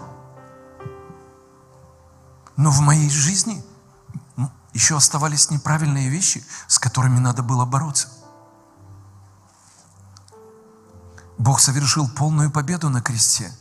Но 2.55 2.71
в 2.71 2.79
моей 2.79 3.09
жизни– 3.09 3.63
еще 4.73 4.97
оставались 4.97 5.51
неправильные 5.51 6.09
вещи, 6.09 6.43
с 6.67 6.79
которыми 6.79 7.19
надо 7.19 7.43
было 7.43 7.65
бороться. 7.65 8.09
Бог 11.37 11.59
совершил 11.59 12.09
полную 12.09 12.51
победу 12.51 12.89
на 12.89 13.01
кресте. 13.01 13.51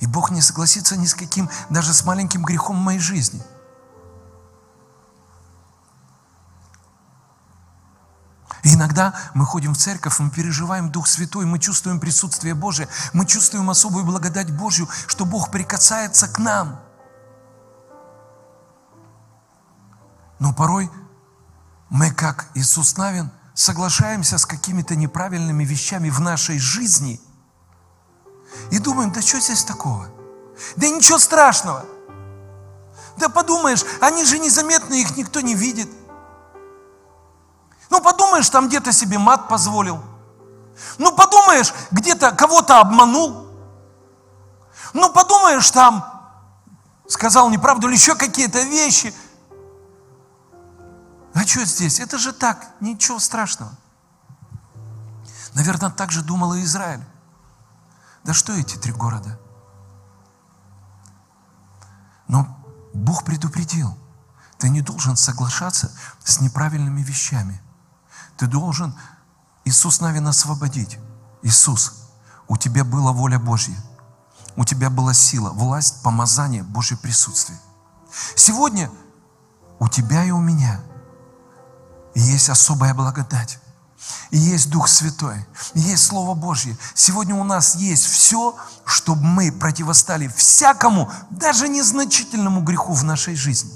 И 0.00 0.06
Бог 0.06 0.30
не 0.30 0.40
согласится 0.40 0.96
ни 0.96 1.06
с 1.06 1.14
каким, 1.14 1.50
даже 1.70 1.92
с 1.92 2.04
маленьким 2.04 2.44
грехом 2.44 2.76
в 2.76 2.84
моей 2.84 3.00
жизни. 3.00 3.42
Иногда 8.62 9.14
мы 9.34 9.44
ходим 9.44 9.74
в 9.74 9.78
церковь, 9.78 10.18
мы 10.18 10.30
переживаем 10.30 10.90
Дух 10.90 11.06
Святой, 11.06 11.44
мы 11.46 11.58
чувствуем 11.58 12.00
присутствие 12.00 12.54
Божие, 12.54 12.88
мы 13.12 13.26
чувствуем 13.26 13.70
особую 13.70 14.04
благодать 14.04 14.50
Божью, 14.50 14.88
что 15.06 15.24
Бог 15.24 15.50
прикасается 15.50 16.28
к 16.28 16.38
нам– 16.38 16.80
Но 20.38 20.52
порой 20.52 20.90
мы, 21.90 22.10
как 22.10 22.46
Иисус 22.54 22.96
Навин, 22.96 23.30
соглашаемся 23.54 24.38
с 24.38 24.46
какими-то 24.46 24.94
неправильными 24.94 25.64
вещами 25.64 26.10
в 26.10 26.20
нашей 26.20 26.58
жизни 26.58 27.20
и 28.70 28.78
думаем, 28.78 29.12
да 29.12 29.20
что 29.20 29.40
здесь 29.40 29.64
такого? 29.64 30.08
Да 30.76 30.88
ничего 30.88 31.18
страшного. 31.18 31.84
Да 33.16 33.28
подумаешь, 33.28 33.84
они 34.00 34.24
же 34.24 34.38
незаметны, 34.38 35.00
их 35.00 35.16
никто 35.16 35.40
не 35.40 35.54
видит. 35.54 35.88
Ну 37.90 38.00
подумаешь, 38.00 38.48
там 38.50 38.68
где-то 38.68 38.92
себе 38.92 39.18
мат 39.18 39.48
позволил. 39.48 40.02
Ну 40.98 41.14
подумаешь, 41.14 41.72
где-то 41.90 42.32
кого-то 42.32 42.80
обманул. 42.80 43.48
Ну, 44.92 45.12
подумаешь, 45.12 45.70
там 45.70 46.04
сказал 47.08 47.50
неправду 47.50 47.88
или 47.88 47.94
еще 47.94 48.14
какие-то 48.14 48.62
вещи. 48.62 49.14
А 51.34 51.46
что 51.46 51.64
здесь? 51.64 52.00
Это 52.00 52.18
же 52.18 52.32
так, 52.32 52.68
ничего 52.80 53.18
страшного. 53.18 53.72
Наверное, 55.54 55.90
так 55.90 56.10
же 56.10 56.22
думал 56.22 56.54
и 56.54 56.62
Израиль. 56.62 57.04
Да 58.24 58.32
что 58.34 58.52
эти 58.52 58.76
три 58.76 58.92
города? 58.92 59.38
Но 62.26 62.46
Бог 62.92 63.24
предупредил, 63.24 63.96
ты 64.58 64.68
не 64.68 64.82
должен 64.82 65.16
соглашаться 65.16 65.90
с 66.24 66.40
неправильными 66.40 67.02
вещами. 67.02 67.62
Ты 68.38 68.46
должен 68.46 68.94
Иисус 69.64 70.00
Навин 70.00 70.28
освободить. 70.28 70.98
Иисус, 71.42 71.92
у 72.46 72.56
тебя 72.56 72.84
была 72.84 73.12
воля 73.12 73.38
Божья. 73.38 73.76
У 74.56 74.64
тебя 74.64 74.90
была 74.90 75.12
сила, 75.12 75.50
власть, 75.50 76.02
помазание, 76.02 76.62
Божье 76.62 76.96
присутствие. 76.96 77.58
Сегодня 78.34 78.90
у 79.78 79.88
тебя 79.88 80.24
и 80.24 80.30
у 80.30 80.40
меня 80.40 80.80
есть 82.14 82.48
особая 82.48 82.94
благодать. 82.94 83.58
И 84.30 84.38
есть 84.38 84.70
Дух 84.70 84.88
Святой, 84.88 85.44
и 85.74 85.80
есть 85.80 86.04
Слово 86.04 86.34
Божье. 86.34 86.76
Сегодня 86.94 87.34
у 87.34 87.44
нас 87.44 87.74
есть 87.74 88.06
все, 88.06 88.56
чтобы 88.84 89.22
мы 89.22 89.50
противостали 89.50 90.28
всякому, 90.28 91.10
даже 91.30 91.68
незначительному 91.68 92.62
греху 92.62 92.92
в 92.92 93.02
нашей 93.02 93.34
жизни. 93.34 93.72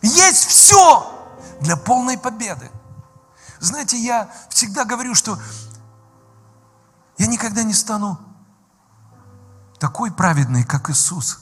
Есть 0.00 0.46
все 0.46 1.06
для 1.60 1.76
полной 1.76 2.16
победы. 2.16 2.70
Знаете, 3.60 3.98
я 3.98 4.30
всегда 4.48 4.84
говорю, 4.84 5.14
что 5.14 5.38
я 7.18 7.26
никогда 7.26 7.62
не 7.62 7.74
стану 7.74 8.18
такой 9.78 10.10
праведный, 10.10 10.64
как 10.64 10.88
Иисус. 10.90 11.40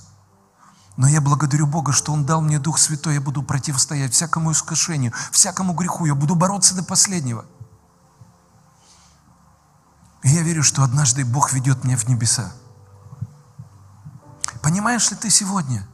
Но 0.97 1.07
я 1.07 1.21
благодарю 1.21 1.69
Бога, 1.69 1.93
что 1.93 2.13
Он 2.13 2.27
дал 2.27 2.41
мне 2.41 2.59
Дух 2.59 2.79
Святой, 2.79 3.15
я 3.15 3.21
буду 3.21 3.45
противостоять 3.45 4.13
всякому 4.13 4.51
искушению, 4.51 5.13
всякому 5.31 5.73
греху, 5.75 6.07
я 6.07 6.17
буду 6.17 6.35
бороться 6.35 6.75
до 6.75 6.83
последнего. 6.83 7.45
И 10.25 10.31
я 10.31 10.43
верю, 10.43 10.65
что 10.65 10.83
однажды 10.83 11.25
Бог 11.25 11.53
ведет 11.53 11.85
меня 11.85 11.97
в 11.97 12.09
небеса. 12.09 12.53
Понимаешь 14.61 15.09
ли 15.13 15.17
ты 15.17 15.31
сегодня 15.31 15.87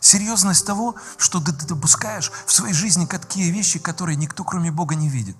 серьезность 0.00 0.64
того, 0.66 0.94
что 1.18 1.40
ты 1.40 1.52
допускаешь 1.52 2.32
в 2.46 2.52
своей 2.52 2.72
жизни 2.72 3.04
такие 3.04 3.50
вещи, 3.50 3.78
которые 3.78 4.16
никто, 4.16 4.44
кроме 4.44 4.72
Бога, 4.72 4.94
не 4.94 5.10
видит? 5.10 5.36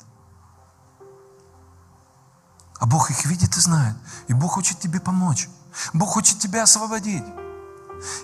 А 2.78 2.87
Бог 2.87 3.11
их 3.11 3.25
видит 3.26 3.56
и 3.56 3.61
знает. 3.61 3.97
И 4.28 4.32
Бог 4.32 4.52
хочет 4.52 4.78
тебе 4.78 5.00
помочь. 5.00 5.49
Бог 5.92 6.11
хочет 6.11 6.38
тебя 6.38 6.62
освободить. 6.62 7.25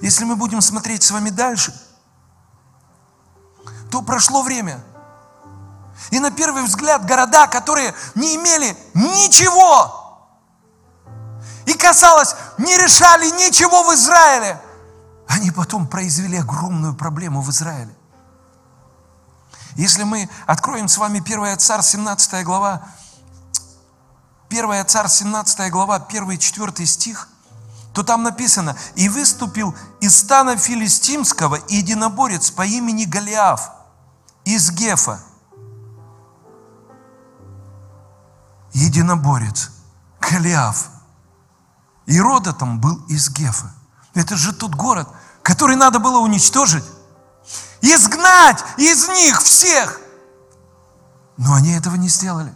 Если 0.01 0.25
мы 0.25 0.37
будем 0.37 0.61
смотреть 0.61 1.03
с 1.03 1.11
вами 1.11 1.31
дальше, 1.31 1.75
то 3.91 4.03
прошло 4.03 4.43
время. 4.43 4.83
И 6.11 6.19
на 6.21 6.31
первый 6.31 6.63
взгляд 6.65 7.07
города, 7.07 7.47
которые 7.47 7.95
не 8.15 8.37
имели 8.37 8.77
ничего, 8.95 10.01
и 11.67 11.73
казалось, 11.73 12.35
не 12.59 12.77
решали 12.77 13.27
ничего 13.31 13.85
в 13.85 13.95
Израиле, 13.95 14.61
они 15.29 15.51
потом 15.51 15.87
произвели 15.87 16.37
огромную 16.37 16.95
проблему 16.95 17.41
в 17.41 17.51
Израиле. 17.51 17.95
Если 19.77 20.05
мы 20.05 20.29
откроем 20.47 20.89
с 20.89 20.99
вами 20.99 21.21
1 21.21 21.59
Царь, 21.59 21.83
17 21.83 22.45
глава, 22.45 22.87
1 24.51 24.87
Царь, 24.87 25.09
17 25.09 25.71
глава, 25.71 25.97
1 25.97 26.31
и 26.31 26.39
4 26.39 26.87
стих, 26.87 27.29
то 27.93 28.03
там 28.03 28.23
написано, 28.23 28.77
«И 28.97 29.09
выступил 29.09 29.75
из 30.01 30.17
стана 30.17 30.57
филистимского 30.57 31.59
единоборец 31.69 32.51
по 32.51 32.67
имени 32.67 33.05
Голиаф 33.05 33.71
из 34.45 34.71
Гефа». 34.71 35.21
Единоборец, 38.73 39.71
Голиаф. 40.21 40.89
И 42.07 42.21
рода 42.21 42.53
там 42.53 42.81
был 42.81 42.97
из 43.07 43.31
Гефа. 43.31 43.73
Это 44.15 44.37
же 44.37 44.53
тот 44.53 44.75
город, 44.75 45.09
который 45.43 45.77
надо 45.77 46.01
было 46.01 46.19
уничтожить. 46.19 46.85
Изгнать 47.81 48.65
из 48.77 49.09
них 49.09 49.41
всех. 49.41 50.01
Но 51.37 51.55
они 51.55 51.73
этого 51.73 51.95
не 51.95 52.09
сделали. 52.09 52.53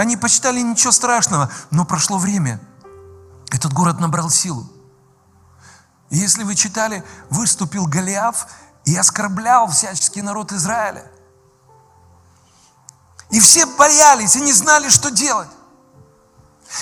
Они 0.00 0.16
посчитали 0.16 0.60
ничего 0.60 0.92
страшного, 0.92 1.52
но 1.70 1.84
прошло 1.84 2.16
время. 2.16 2.58
Этот 3.50 3.74
город 3.74 4.00
набрал 4.00 4.30
силу. 4.30 4.66
Если 6.08 6.42
вы 6.42 6.54
читали, 6.54 7.04
выступил 7.28 7.84
Голиаф 7.84 8.46
и 8.86 8.96
оскорблял 8.96 9.68
всяческий 9.68 10.22
народ 10.22 10.52
Израиля. 10.52 11.04
И 13.28 13.40
все 13.40 13.66
боялись 13.66 14.36
и 14.36 14.40
не 14.40 14.54
знали, 14.54 14.88
что 14.88 15.10
делать. 15.10 15.50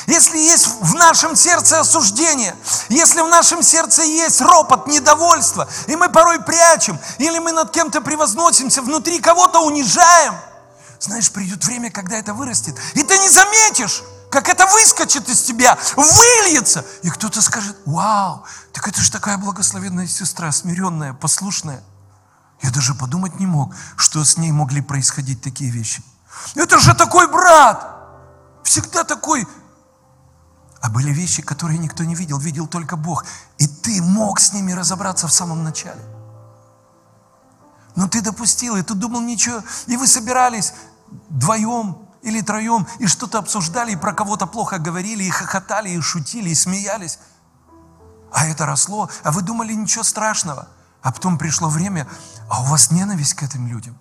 Если 0.07 0.39
есть 0.39 0.69
в 0.81 0.95
нашем 0.95 1.35
сердце 1.35 1.81
осуждение, 1.81 2.55
если 2.89 3.21
в 3.23 3.27
нашем 3.27 3.65
сердце 3.65 4.05
есть 4.05 4.41
ропот, 4.41 4.87
недовольство, 4.87 5.69
и 5.89 5.97
мы 5.97 6.09
порой 6.09 6.41
прячем, 6.41 7.01
или 7.19 7.41
мы 7.41 7.51
над 7.51 7.73
кем-то 7.73 8.01
превозносимся, 8.01 8.81
внутри 8.81 9.19
кого-то 9.19 9.59
унижаем– 9.63 10.37
знаешь, 11.01 11.31
придет 11.31 11.65
время, 11.65 11.91
когда 11.91 12.17
это 12.17 12.35
вырастет, 12.35 12.77
и 12.95 13.03
ты 13.03 13.19
не 13.19 13.29
заметишь, 13.29 14.03
как 14.31 14.49
это 14.49 14.67
выскочит 14.67 15.29
из 15.29 15.43
тебя, 15.43 15.79
выльется. 15.97 16.85
И 17.03 17.11
кто-то 17.11 17.41
скажет, 17.41 17.77
вау, 17.87 18.45
так 18.73 18.87
это 18.89 19.01
же 19.01 19.11
такая 19.11 19.39
благословенная 19.39 20.07
сестра, 20.07 20.53
смиренная, 20.53 21.15
послушная. 21.15 21.83
Я 22.61 22.71
даже 22.71 22.95
подумать 22.95 23.39
не 23.39 23.47
мог, 23.47 23.75
что 23.97 24.25
с 24.25 24.37
ней 24.37 24.53
могли 24.53 24.81
происходить 24.81 25.43
такие 25.43 25.71
вещи. 25.71 26.03
Это 26.55 26.79
же 26.79 26.95
такой 26.95 27.31
брат, 27.31 27.97
всегда 28.65 29.05
такой. 29.05 29.47
А 30.81 30.91
были 30.91 31.11
вещи, 31.11 31.43
которые 31.43 31.79
никто 31.79 32.05
не 32.05 32.15
видел, 32.15 32.39
видел 32.39 32.67
только 32.67 32.97
Бог. 32.97 33.25
И 33.59 33.67
ты 33.67 34.03
мог 34.03 34.41
с 34.41 34.53
ними 34.53 34.73
разобраться 34.73 35.27
в 35.27 35.33
самом 35.33 35.65
начале. 35.65 36.01
Но 37.97 38.07
ты 38.07 38.21
допустил, 38.21 38.77
и 38.77 38.83
ты 38.83 38.95
думал 38.95 39.23
ничего, 39.23 39.63
и 39.87 39.97
вы 39.97 40.07
собирались 40.07 40.73
вдвоем 41.29 41.99
или 42.23 42.41
троем, 42.41 42.87
и 42.99 43.07
что-то 43.07 43.39
обсуждали, 43.39 43.93
и 43.93 43.97
про 43.97 44.13
кого-то 44.13 44.47
плохо 44.47 44.79
говорили, 44.79 45.25
и 45.25 45.31
хохотали, 45.31 45.91
и 45.91 46.01
шутили, 46.01 46.51
и 46.51 46.55
смеялись. 46.55 47.19
А 48.33 48.47
это 48.47 48.67
росло, 48.67 49.09
а 49.23 49.33
вы 49.33 49.43
думали 49.43 49.73
ничего 49.73 50.05
страшного. 50.05 50.69
А 51.01 51.13
потом 51.13 51.39
пришло 51.39 51.69
время, 51.69 52.09
а 52.51 52.61
у 52.63 52.65
вас 52.65 52.91
ненависть 52.91 53.35
к 53.35 53.43
этим 53.43 53.69
людям, 53.69 53.97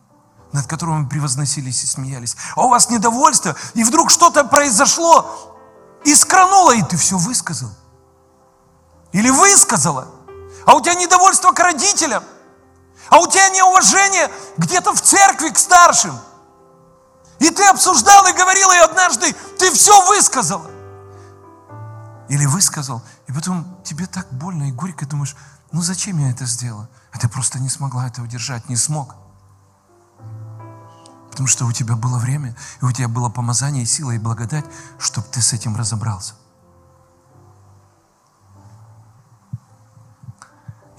над 0.52 0.65
которыми 0.67 1.04
вы 1.04 1.10
превозносились 1.10 1.84
и 1.84 1.88
смеялись. 1.88 2.36
А 2.56 2.63
у 2.65 2.70
вас 2.70 2.89
недовольство, 2.89 3.56
и 3.76 3.84
вдруг 3.84 4.10
что-то 4.10 4.43
произошло, 4.43 5.56
искрануло, 6.04 6.76
и 6.76 6.82
ты 6.82 6.98
все 6.98 7.17
высказал. 7.17 7.70
Или 9.12 9.30
высказала. 9.30 10.08
А 10.65 10.74
у 10.74 10.82
тебя 10.82 10.96
недовольство 10.96 11.52
к 11.52 11.60
родителям– 11.60 12.24
а 13.10 13.20
у 13.20 13.28
тебя 13.28 13.50
неуважение 13.50 14.30
где-то 14.58 14.93
в 14.93 15.02
церкви 15.02 15.50
к 15.50 15.58
старшим. 15.58 16.20
И 17.39 17.50
ты 17.50 17.63
обсуждал 17.67 18.28
и 18.28 18.34
говорил, 18.34 18.71
и 18.71 18.78
однажды 18.78 19.34
ты 19.60 19.71
все 19.71 20.06
высказал. 20.08 20.65
Или 22.30 22.45
высказал, 22.45 23.04
и 23.28 23.32
потом 23.32 23.80
тебе 23.84 24.06
так 24.06 24.28
больно 24.32 24.69
и 24.69 24.71
горько, 24.71 25.06
думаешь, 25.06 25.36
ну 25.71 25.82
зачем 25.82 26.17
я 26.17 26.32
это 26.32 26.45
сделала? 26.45 26.89
А 27.12 27.19
ты 27.19 27.30
просто 27.30 27.60
не 27.60 27.69
смогла 27.69 28.08
это 28.08 28.21
удержать, 28.21 28.67
не 28.69 28.76
смог. 28.76 29.15
Потому 31.30 31.47
что 31.47 31.65
у 31.65 31.71
тебя 31.71 31.95
было 31.95 32.17
время, 32.17 32.56
и 32.82 32.86
у 32.86 32.91
тебя 32.91 33.08
было 33.08 33.30
помазание, 33.30 33.86
сила 33.86 34.12
и 34.12 34.17
благодать, 34.17 34.65
чтобы 35.00 35.28
ты 35.28 35.41
с 35.41 35.54
этим 35.54 35.76
разобрался. 35.76 36.34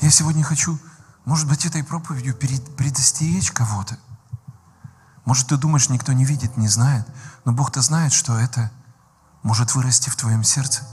Я 0.01 0.11
сегодня 0.11 0.45
хочу 0.45 0.79
может 1.29 1.47
быть, 1.47 1.67
этой 1.67 1.85
проповедью 1.85 2.35
предостеречь 2.35 3.51
кого-то. 3.51 3.99
Может, 5.29 5.49
ты 5.49 5.59
думаешь, 5.59 5.91
никто 5.91 6.15
не 6.15 6.25
видит, 6.25 6.57
не 6.57 6.69
знает, 6.69 7.07
но 7.45 7.53
Бог-то 7.53 7.83
знает, 7.83 8.15
что 8.15 8.39
это 8.39 8.73
может 9.43 9.75
вырасти 9.75 10.09
в 10.09 10.17
твоем 10.17 10.43
сердце 10.43 10.89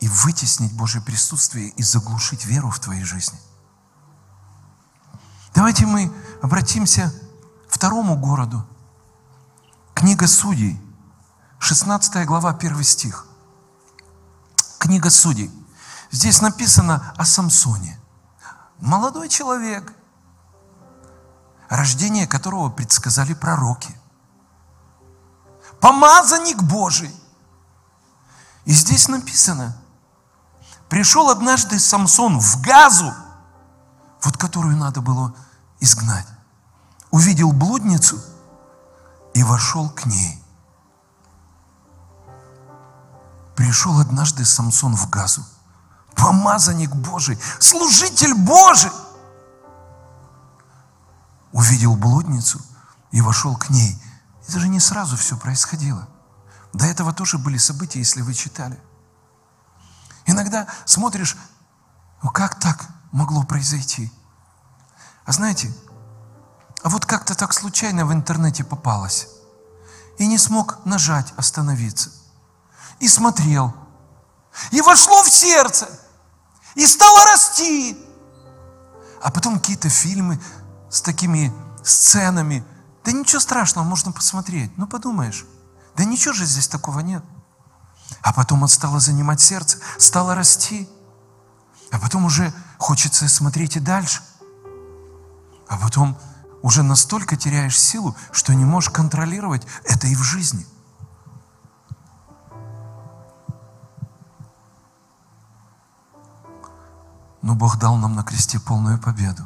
и 0.00 0.08
вытеснить 0.08 0.76
Божье 0.76 1.00
присутствие 1.00 1.68
и 1.68 1.82
заглушить 1.82 2.44
веру 2.44 2.68
в 2.68 2.78
твоей 2.78 3.02
жизни. 3.02 3.38
Давайте 5.54 5.86
мы 5.86 6.12
обратимся 6.42 7.10
к 7.70 7.72
второму 7.72 8.18
городу. 8.18 8.68
Книга 9.94 10.26
Судей, 10.26 10.78
16 11.60 12.26
глава, 12.26 12.50
1 12.50 12.82
стих. 12.84 13.26
Книга 14.78 15.08
Судей. 15.08 15.50
Здесь 16.10 16.42
написано 16.42 17.14
о 17.16 17.24
Самсоне 17.24 17.98
молодой 18.78 19.30
человек, 19.30 19.94
рождение 21.68 22.26
которого 22.26 22.70
предсказали 22.70 23.34
пророки. 23.34 23.94
Помазанник 25.80 26.62
Божий. 26.62 27.14
И 28.64 28.72
здесь 28.72 29.08
написано, 29.08 29.76
Пришел 30.94 31.28
однажды 31.28 31.80
Самсон 31.80 32.38
в 32.38 32.60
Газу, 32.60 33.12
вот 34.22 34.36
которую 34.36 34.76
надо 34.76 35.00
было 35.00 35.34
изгнать. 35.80 36.26
Увидел 37.10 37.52
блудницу 37.52 38.20
и 39.34 39.42
вошел 39.42 39.90
к 39.90 40.06
ней. 40.06 40.40
Пришел 43.56 43.98
однажды 43.98 44.44
Самсон 44.44 44.94
в 44.96 45.10
Газу, 45.10 45.44
помазанник 46.14 46.94
Божий, 46.94 47.40
служитель 47.58 48.34
Божий. 48.34 48.92
Увидел 51.54 51.94
блудницу 51.94 52.60
и 53.12 53.20
вошел 53.20 53.56
к 53.56 53.70
ней. 53.70 53.96
Это 54.48 54.58
же 54.58 54.68
не 54.68 54.80
сразу 54.80 55.16
все 55.16 55.36
происходило. 55.36 56.08
До 56.72 56.84
этого 56.84 57.12
тоже 57.12 57.38
были 57.38 57.58
события, 57.58 58.00
если 58.00 58.22
вы 58.22 58.34
читали. 58.34 58.76
Иногда 60.26 60.66
смотришь, 60.84 61.36
ну 62.24 62.30
как 62.30 62.58
так 62.58 62.88
могло 63.12 63.44
произойти? 63.44 64.12
А 65.24 65.30
знаете, 65.30 65.72
а 66.82 66.88
вот 66.88 67.06
как-то 67.06 67.36
так 67.36 67.54
случайно 67.54 68.04
в 68.04 68.12
интернете 68.12 68.64
попалось. 68.64 69.28
И 70.18 70.26
не 70.26 70.38
смог 70.38 70.84
нажать 70.84 71.32
остановиться. 71.36 72.10
И 72.98 73.06
смотрел. 73.06 73.72
И 74.72 74.80
вошло 74.80 75.22
в 75.22 75.30
сердце. 75.30 75.88
И 76.74 76.84
стало 76.84 77.24
расти. 77.26 77.96
А 79.22 79.30
потом 79.30 79.60
какие-то 79.60 79.88
фильмы 79.88 80.40
с 80.94 81.02
такими 81.02 81.52
сценами. 81.82 82.64
Да 83.04 83.10
ничего 83.10 83.40
страшного, 83.40 83.84
можно 83.84 84.12
посмотреть. 84.12 84.70
Ну 84.78 84.86
подумаешь. 84.86 85.44
Да 85.96 86.04
ничего 86.04 86.32
же 86.32 86.44
здесь 86.46 86.68
такого 86.68 87.00
нет. 87.00 87.24
А 88.22 88.32
потом 88.32 88.62
он 88.62 88.68
стало 88.68 89.00
занимать 89.00 89.40
сердце, 89.40 89.78
стало 89.98 90.36
расти. 90.36 90.88
А 91.90 91.98
потом 91.98 92.26
уже 92.26 92.54
хочется 92.78 93.28
смотреть 93.28 93.76
и 93.76 93.80
дальше. 93.80 94.22
А 95.68 95.78
потом 95.78 96.16
уже 96.62 96.84
настолько 96.84 97.36
теряешь 97.36 97.78
силу, 97.78 98.16
что 98.30 98.54
не 98.54 98.64
можешь 98.64 98.90
контролировать 98.90 99.66
это 99.84 100.06
и 100.06 100.14
в 100.14 100.22
жизни. 100.22 100.64
Но 107.42 107.56
Бог 107.56 107.78
дал 107.78 107.96
нам 107.96 108.14
на 108.14 108.22
кресте 108.22 108.60
полную 108.60 109.00
победу. 109.00 109.44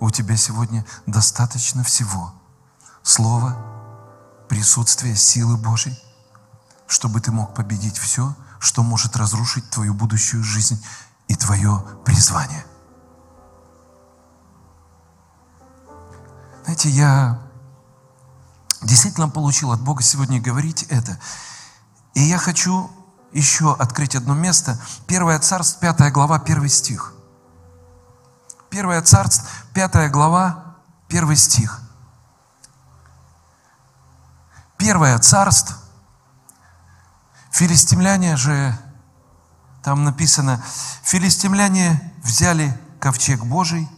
У 0.00 0.10
тебя 0.10 0.36
сегодня 0.36 0.84
достаточно 1.06 1.84
всего. 1.84 2.32
Слова, 3.02 3.56
присутствие 4.48 5.14
силы 5.14 5.58
Божьей, 5.58 5.96
чтобы 6.86 7.20
ты 7.20 7.30
мог 7.30 7.54
победить 7.54 7.98
все, 7.98 8.34
что 8.58 8.82
может 8.82 9.16
разрушить 9.16 9.68
твою 9.70 9.92
будущую 9.92 10.42
жизнь 10.42 10.82
и 11.28 11.34
твое 11.34 11.84
призвание. 12.04 12.64
Знаете, 16.64 16.88
я 16.88 17.38
действительно 18.82 19.28
получил 19.28 19.70
от 19.70 19.82
Бога 19.82 20.02
сегодня 20.02 20.40
говорить 20.40 20.84
это. 20.84 21.18
И 22.14 22.22
я 22.22 22.38
хочу 22.38 22.90
еще 23.32 23.74
открыть 23.74 24.16
одно 24.16 24.34
место. 24.34 24.80
Первое 25.06 25.38
царство, 25.38 25.80
пятая 25.80 26.10
глава, 26.10 26.38
первый 26.38 26.70
стих. 26.70 27.14
Первое 28.70 29.02
царство, 29.02 29.48
пятая 29.74 30.08
глава, 30.08 30.76
первый 31.08 31.36
стих. 31.36 31.80
Первое 34.78 35.18
царство. 35.18 35.76
Филистимляне 37.50 38.36
же, 38.36 38.78
там 39.82 40.04
написано, 40.04 40.62
филистимляне 41.02 42.14
взяли 42.22 42.80
ковчег 43.00 43.44
Божий 43.44 43.88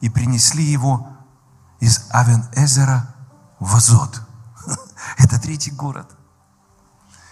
и 0.00 0.10
принесли 0.10 0.62
его 0.62 1.08
из 1.80 2.06
Авен-Эзера 2.10 3.14
в 3.60 3.74
Азот. 3.74 4.20
Это 5.16 5.40
третий 5.40 5.70
город, 5.70 6.14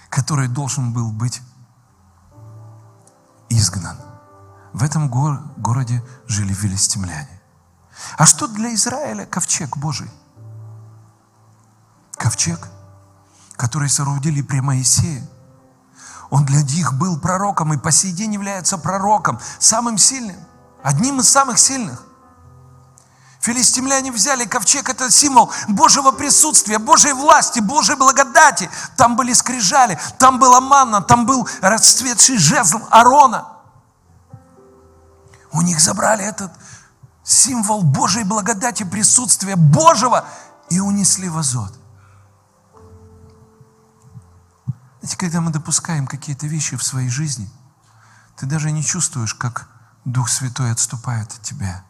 который 0.09 0.49
должен 0.49 0.95
был 0.95 1.12
быть 1.12 1.42
изгнан. 3.51 4.12
В 4.72 4.82
этом 4.82 5.08
гор- 5.08 5.42
городе 5.56 6.02
жили 6.26 6.52
филистимляне. 6.54 7.40
А 8.16 8.26
что 8.26 8.46
для 8.46 8.74
Израиля 8.74 9.26
ковчег 9.26 9.76
Божий? 9.76 10.11
ковчег, 12.16 12.68
который 13.56 13.88
соорудили 13.88 14.42
при 14.42 14.61
Моисее. 14.61 15.28
Он 16.30 16.44
для 16.44 16.62
них 16.62 16.94
был 16.94 17.18
пророком 17.18 17.74
и 17.74 17.78
по 17.78 17.90
сей 17.90 18.12
день 18.12 18.32
является 18.35 18.78
пророком, 18.78 19.40
самым 19.58 19.98
сильным, 19.98 20.37
одним 20.85 21.18
из 21.18 21.28
самых 21.28 21.58
сильных. 21.58 22.04
Филистимляне 23.40 24.12
взяли 24.12 24.44
ковчег, 24.44 24.88
это 24.88 25.11
символ 25.11 25.50
Божьего 25.66 26.12
присутствия, 26.12 26.78
Божьей 26.78 27.12
власти, 27.12 27.58
Божьей 27.58 27.96
благодати. 27.96 28.70
Там 28.96 29.16
были 29.16 29.32
скрижали, 29.32 29.98
там 30.18 30.38
была 30.38 30.61
манна, 30.61 31.00
там 31.02 31.26
был 31.26 31.48
расцветший 31.61 32.38
жезл 32.38 32.78
Арона. 32.88 33.48
У 35.53 35.61
них 35.61 35.81
забрали 35.81 36.25
этот 36.25 36.53
символ 37.23 37.83
Божьей 37.83 38.25
благодати, 38.25 38.85
присутствия 38.85 39.57
Божьего 39.57 40.27
и 40.71 40.81
унесли 40.81 41.29
в 41.29 41.38
азот. 41.38 41.79
Знаете, 45.01 45.17
когда 45.17 45.41
мы 45.41 45.51
допускаем 45.51 46.07
какие-то 46.07 46.47
вещи 46.47 46.77
в 46.77 46.83
своей 46.83 47.09
жизни, 47.09 47.51
ты 48.37 48.47
даже 48.47 48.71
не 48.71 48.83
чувствуешь, 48.83 49.35
как 49.35 49.69
Дух 50.05 50.29
Святой 50.29 50.73
отступает 50.73 51.33
от 51.33 51.43
тебя. 51.43 51.85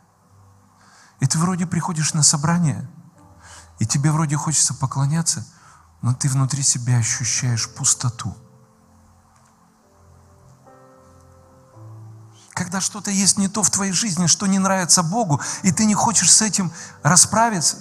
И 1.20 1.26
ты 1.26 1.38
вроде 1.38 1.66
приходишь 1.66 2.14
на 2.14 2.22
собрание, 2.22 2.88
и 3.78 3.86
тебе 3.86 4.10
вроде 4.10 4.36
хочется 4.36 4.74
поклоняться, 4.74 5.46
но 6.00 6.14
ты 6.14 6.28
внутри 6.28 6.62
себя 6.62 6.98
ощущаешь 6.98 7.72
пустоту. 7.72 8.36
Когда 12.62 12.80
что-то 12.80 13.10
есть 13.10 13.38
не 13.38 13.48
то 13.48 13.62
в 13.62 13.70
твоей 13.70 13.92
жизни, 13.92 14.26
что 14.26 14.46
не 14.46 14.58
нравится 14.58 15.02
Богу, 15.02 15.40
и 15.62 15.72
ты 15.72 15.84
не 15.84 15.94
хочешь 15.94 16.32
с 16.32 16.42
этим 16.42 16.72
расправиться, 17.02 17.78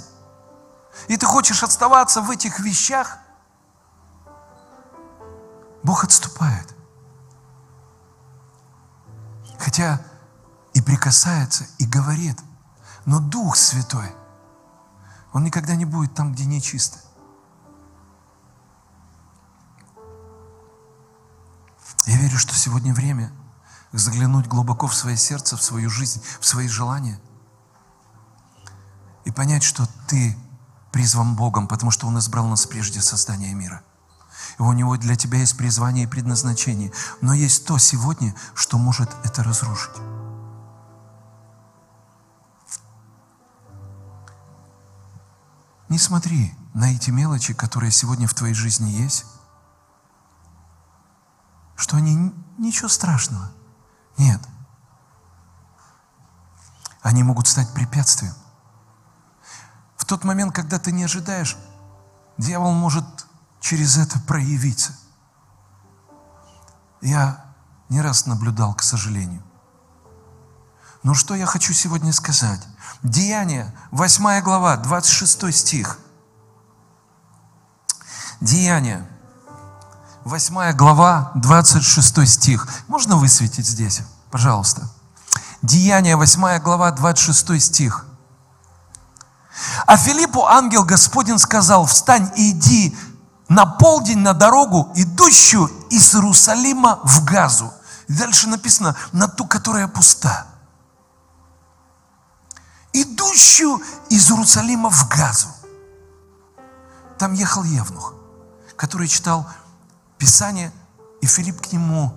и 1.08 1.18
ты 1.18 1.26
хочешь 1.26 1.64
оставаться 1.64 2.22
в 2.22 2.30
этих 2.30 2.60
вещах– 2.60 3.18
Бог 5.84 6.04
отступает. 6.04 6.76
Хотя 9.58 10.02
и 10.74 10.82
прикасается, 10.82 11.66
и 11.78 11.86
говорит. 11.86 12.40
Но 13.06 13.20
Дух 13.20 13.56
Святой, 13.56 14.14
Он 15.34 15.44
никогда 15.44 15.76
не 15.76 15.86
будет 15.86 16.14
там, 16.14 16.34
где 16.34 16.46
нечисто. 16.46 17.00
Я 22.06 22.18
верю, 22.18 22.38
что 22.38 22.54
сегодня 22.54 22.94
время 22.94 23.32
заглянуть 23.92 24.48
глубоко 24.48 24.88
в 24.88 24.96
свое 24.96 25.18
сердце, 25.18 25.58
в 25.58 25.64
свою 25.64 25.90
жизнь, 25.90 26.22
в 26.40 26.46
свои 26.46 26.68
желания 26.68 27.20
и 29.26 29.32
понять, 29.32 29.64
что 29.64 29.88
ты 30.08 30.38
призван 30.92 31.36
Богом, 31.36 31.68
потому 31.68 31.92
что 31.92 32.08
Он 32.08 32.18
избрал 32.20 32.48
нас 32.48 32.66
прежде 32.66 33.02
создания 33.02 33.54
мира– 33.54 33.82
и 34.58 34.62
у 34.62 34.74
него 34.74 34.98
для 34.98 35.16
тебя 35.16 35.40
есть 35.40 35.58
призвание 35.58 36.06
и 36.06 36.08
предназначение. 36.08 36.92
Но 37.22 37.34
есть 37.34 37.66
то 37.66 37.78
сегодня, 37.78 38.36
что 38.54 38.78
может 38.78 39.10
это 39.24 39.44
разрушить. 39.44 39.96
Не 45.90 45.98
смотри 45.98 46.54
на 46.74 46.94
эти 46.94 47.12
мелочи, 47.12 47.54
которые 47.54 47.92
сегодня 47.92 48.28
в 48.28 48.34
твоей 48.34 48.54
жизни 48.54 48.90
есть, 48.90 49.26
что 51.76 51.98
они 51.98 52.34
ничего 52.58 52.88
страшного. 52.88 53.52
Нет. 54.18 54.42
Они 57.02 57.24
могут 57.24 57.48
стать 57.48 57.74
препятствием. 57.74 58.34
В 59.96 60.06
тот 60.06 60.24
момент, 60.24 60.54
когда 60.54 60.80
ты 60.80 60.92
не 60.92 61.04
ожидаешь, 61.04 61.58
дьявол 62.38 62.74
может 62.74 63.06
через 63.60 63.98
это 63.98 64.20
проявиться. 64.20 64.96
Я 67.02 67.46
не 67.90 68.02
раз 68.02 68.26
наблюдал, 68.26 68.74
к 68.74 68.84
сожалению. 68.84 69.44
Но 71.04 71.14
что 71.16 71.34
я 71.34 71.46
хочу 71.46 71.74
сегодня 71.74 72.14
сказать? 72.14 72.62
Деяние, 73.02 73.76
8 73.92 74.42
глава, 74.42 74.78
26 74.78 75.54
стих. 75.54 76.00
Деяние, 78.40 79.08
8 80.24 80.74
глава, 80.74 81.32
26 81.36 82.28
стих. 82.28 82.68
Можно 82.88 83.16
высветить 83.16 83.66
здесь, 83.66 84.02
пожалуйста? 84.30 84.88
Деяние, 85.64 86.16
8 86.16 86.60
глава, 86.60 86.92
26 86.92 87.62
стих. 87.62 88.06
А 89.88 89.98
Филиппу 89.98 90.46
ангел 90.46 90.84
Господень 90.84 91.40
сказал, 91.40 91.86
встань 91.86 92.32
и 92.36 92.52
иди 92.52 92.96
на 93.50 93.66
полдень 93.66 94.20
на 94.20 94.34
дорогу, 94.34 94.92
идущую 94.96 95.68
из 95.90 96.14
Иерусалима 96.16 97.00
в 97.04 97.24
Газу. 97.26 97.74
И 98.08 98.14
дальше 98.14 98.48
написано, 98.48 98.96
на 99.12 99.28
ту, 99.28 99.46
которая 99.46 99.88
пуста. 99.88 100.46
Идущую 102.94 103.82
из 104.10 104.30
Иерусалима 104.30 104.90
в 104.90 105.10
Газу. 105.10 105.48
Там 107.18 107.34
ехал 107.34 107.64
Евнух, 107.64 108.14
который 108.76 109.08
читал 109.08 109.48
Писание, 110.22 110.72
и 111.20 111.26
Филипп 111.26 111.62
к 111.62 111.72
нему 111.72 112.14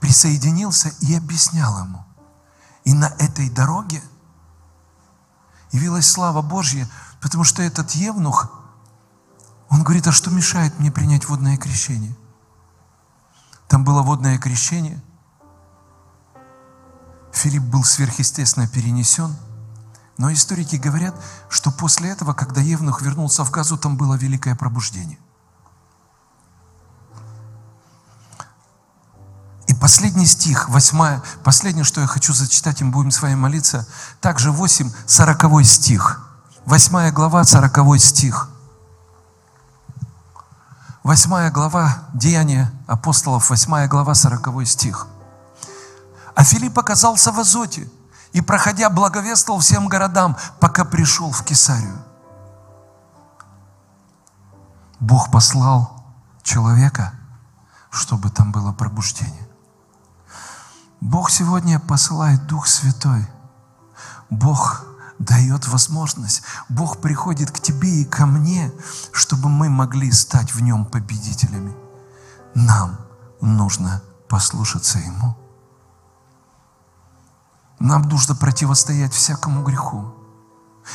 присоединился 0.00 0.88
и 1.02 1.14
объяснял 1.14 1.84
ему. 1.84 2.02
И 2.84 2.94
на 2.94 3.12
этой 3.18 3.50
дороге 3.50 4.02
явилась 5.70 6.10
слава 6.10 6.40
Божья, 6.40 6.88
потому 7.20 7.44
что 7.44 7.60
этот 7.60 7.90
Евнух, 7.90 8.50
он 9.68 9.82
говорит, 9.82 10.06
а 10.06 10.12
что 10.12 10.30
мешает 10.30 10.78
мне 10.78 10.90
принять 10.90 11.28
водное 11.28 11.58
крещение? 11.58 12.16
Там 13.68 13.84
было 13.84 14.00
водное 14.00 14.38
крещение. 14.38 15.02
Филипп 17.34 17.64
был 17.64 17.84
сверхъестественно 17.84 18.66
перенесен– 18.66 19.36
но 20.16 20.32
историки 20.32 20.74
говорят, 20.76 21.14
что 21.48 21.70
после 21.70 22.10
этого, 22.10 22.32
когда 22.32 22.60
Евнух 22.60 23.02
вернулся 23.02 23.44
в 23.44 23.52
Газу, 23.52 23.76
там 23.76 23.96
было 23.98 24.14
великое 24.14 24.56
пробуждение. 24.56 25.18
Последний 29.80 30.26
стих, 30.26 30.68
восьмая, 30.68 31.22
последнее, 31.44 31.84
что 31.84 32.00
я 32.00 32.06
хочу 32.06 32.32
зачитать, 32.32 32.80
и 32.80 32.84
мы 32.84 32.92
будем 32.92 33.10
с 33.10 33.22
вами 33.22 33.34
молиться, 33.34 33.86
также 34.20 34.52
8, 34.52 34.90
40 35.06 35.64
стих. 35.64 36.28
Восьмая 36.64 37.12
глава, 37.12 37.44
40 37.44 38.00
стих. 38.00 38.50
Восьмая 41.02 41.50
глава, 41.50 42.02
Деяния 42.12 42.72
апостолов, 42.86 43.50
восьмая 43.50 43.88
глава, 43.88 44.14
40 44.14 44.66
стих. 44.66 45.06
А 46.34 46.44
Филипп 46.44 46.78
оказался 46.78 47.32
в 47.32 47.40
Азоте– 47.40 47.88
и, 48.32 48.40
проходя, 48.40 48.90
благовествовал 48.90 49.60
всем 49.60 49.88
городам, 49.88 50.36
пока 50.60 50.84
пришел 50.84 51.30
в 51.30 51.44
Кесарию. 51.44 51.98
Бог 55.00 55.30
послал 55.30 56.04
человека, 56.42 57.12
чтобы 57.90 58.30
там 58.30 58.52
было 58.52 58.72
пробуждение. 58.72 59.47
Бог 61.00 61.30
сегодня 61.30 61.78
посылает 61.78 62.46
Дух 62.46 62.66
Святой. 62.66 63.26
Бог 64.30 64.84
дает 65.18 65.66
возможность. 65.68 66.42
Бог 66.68 67.00
приходит 67.00 67.50
к 67.50 67.60
тебе 67.60 68.02
и 68.02 68.04
ко 68.04 68.26
мне, 68.26 68.72
чтобы 69.12 69.48
мы 69.48 69.68
могли 69.68 70.10
стать 70.10 70.54
в 70.54 70.60
нем 70.60 70.84
победителями. 70.84 71.74
Нам 72.54 72.98
нужно 73.40 74.02
послушаться 74.28 74.98
Ему. 74.98 75.36
Нам 77.78 78.02
нужно 78.02 78.34
противостоять 78.34 79.12
всякому 79.12 79.62
греху. 79.62 80.14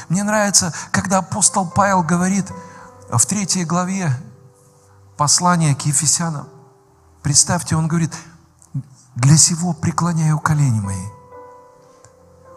Мне 0.09 0.23
нравится, 0.23 0.73
когда 0.91 1.19
апостол 1.19 1.69
Павел 1.69 2.03
говорит 2.03 2.51
в 3.09 3.25
третьей 3.25 3.63
главе 3.63 4.11
послания 5.17 5.75
к 5.75 5.81
Ефесянам. 5.85 6.47
Представьте, 7.21 7.77
он 7.77 7.87
говорит, 7.87 8.13
для 9.15 9.37
сего 9.37 9.73
преклоняю 9.73 10.39
колени 10.39 10.79
мои. 10.79 11.05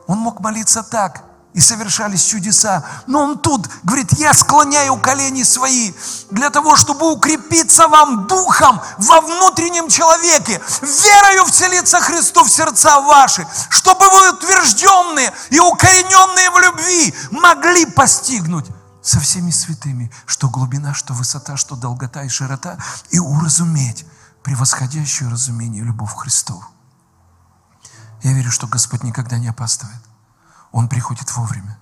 Он 0.06 0.18
мог 0.18 0.40
молиться 0.40 0.82
так, 0.82 1.24
и 1.56 1.60
совершались 1.60 2.22
чудеса. 2.22 2.84
Но 3.06 3.22
он 3.22 3.38
тут 3.38 3.66
говорит, 3.82 4.12
я 4.12 4.34
склоняю 4.34 4.98
колени 4.98 5.42
свои 5.42 5.94
для 6.30 6.50
того, 6.50 6.76
чтобы 6.76 7.10
укрепиться 7.10 7.88
вам 7.88 8.26
духом 8.26 8.78
во 8.98 9.22
внутреннем 9.22 9.88
человеке, 9.88 10.60
верою 10.82 11.46
вселиться 11.46 11.98
Христу 12.00 12.44
в 12.44 12.50
сердца 12.50 13.00
ваши, 13.00 13.46
чтобы 13.70 14.06
вы 14.06 14.32
утвержденные 14.34 15.32
и 15.48 15.58
укорененные 15.58 16.50
в 16.50 16.58
любви 16.58 17.14
могли 17.30 17.86
постигнуть 17.86 18.66
со 19.00 19.18
всеми 19.18 19.50
святыми, 19.50 20.12
что 20.26 20.50
глубина, 20.50 20.92
что 20.92 21.14
высота, 21.14 21.56
что 21.56 21.74
долгота 21.74 22.22
и 22.24 22.28
широта, 22.28 22.76
и 23.08 23.18
уразуметь 23.18 24.04
превосходящее 24.46 25.28
разумение 25.28 25.82
любовь 25.82 26.14
Христову. 26.14 26.64
Я 28.22 28.32
верю, 28.32 28.52
что 28.52 28.68
Господь 28.68 29.02
никогда 29.02 29.38
не 29.38 29.48
опаздывает. 29.48 30.00
Он 30.70 30.88
приходит 30.88 31.36
вовремя. 31.36 31.76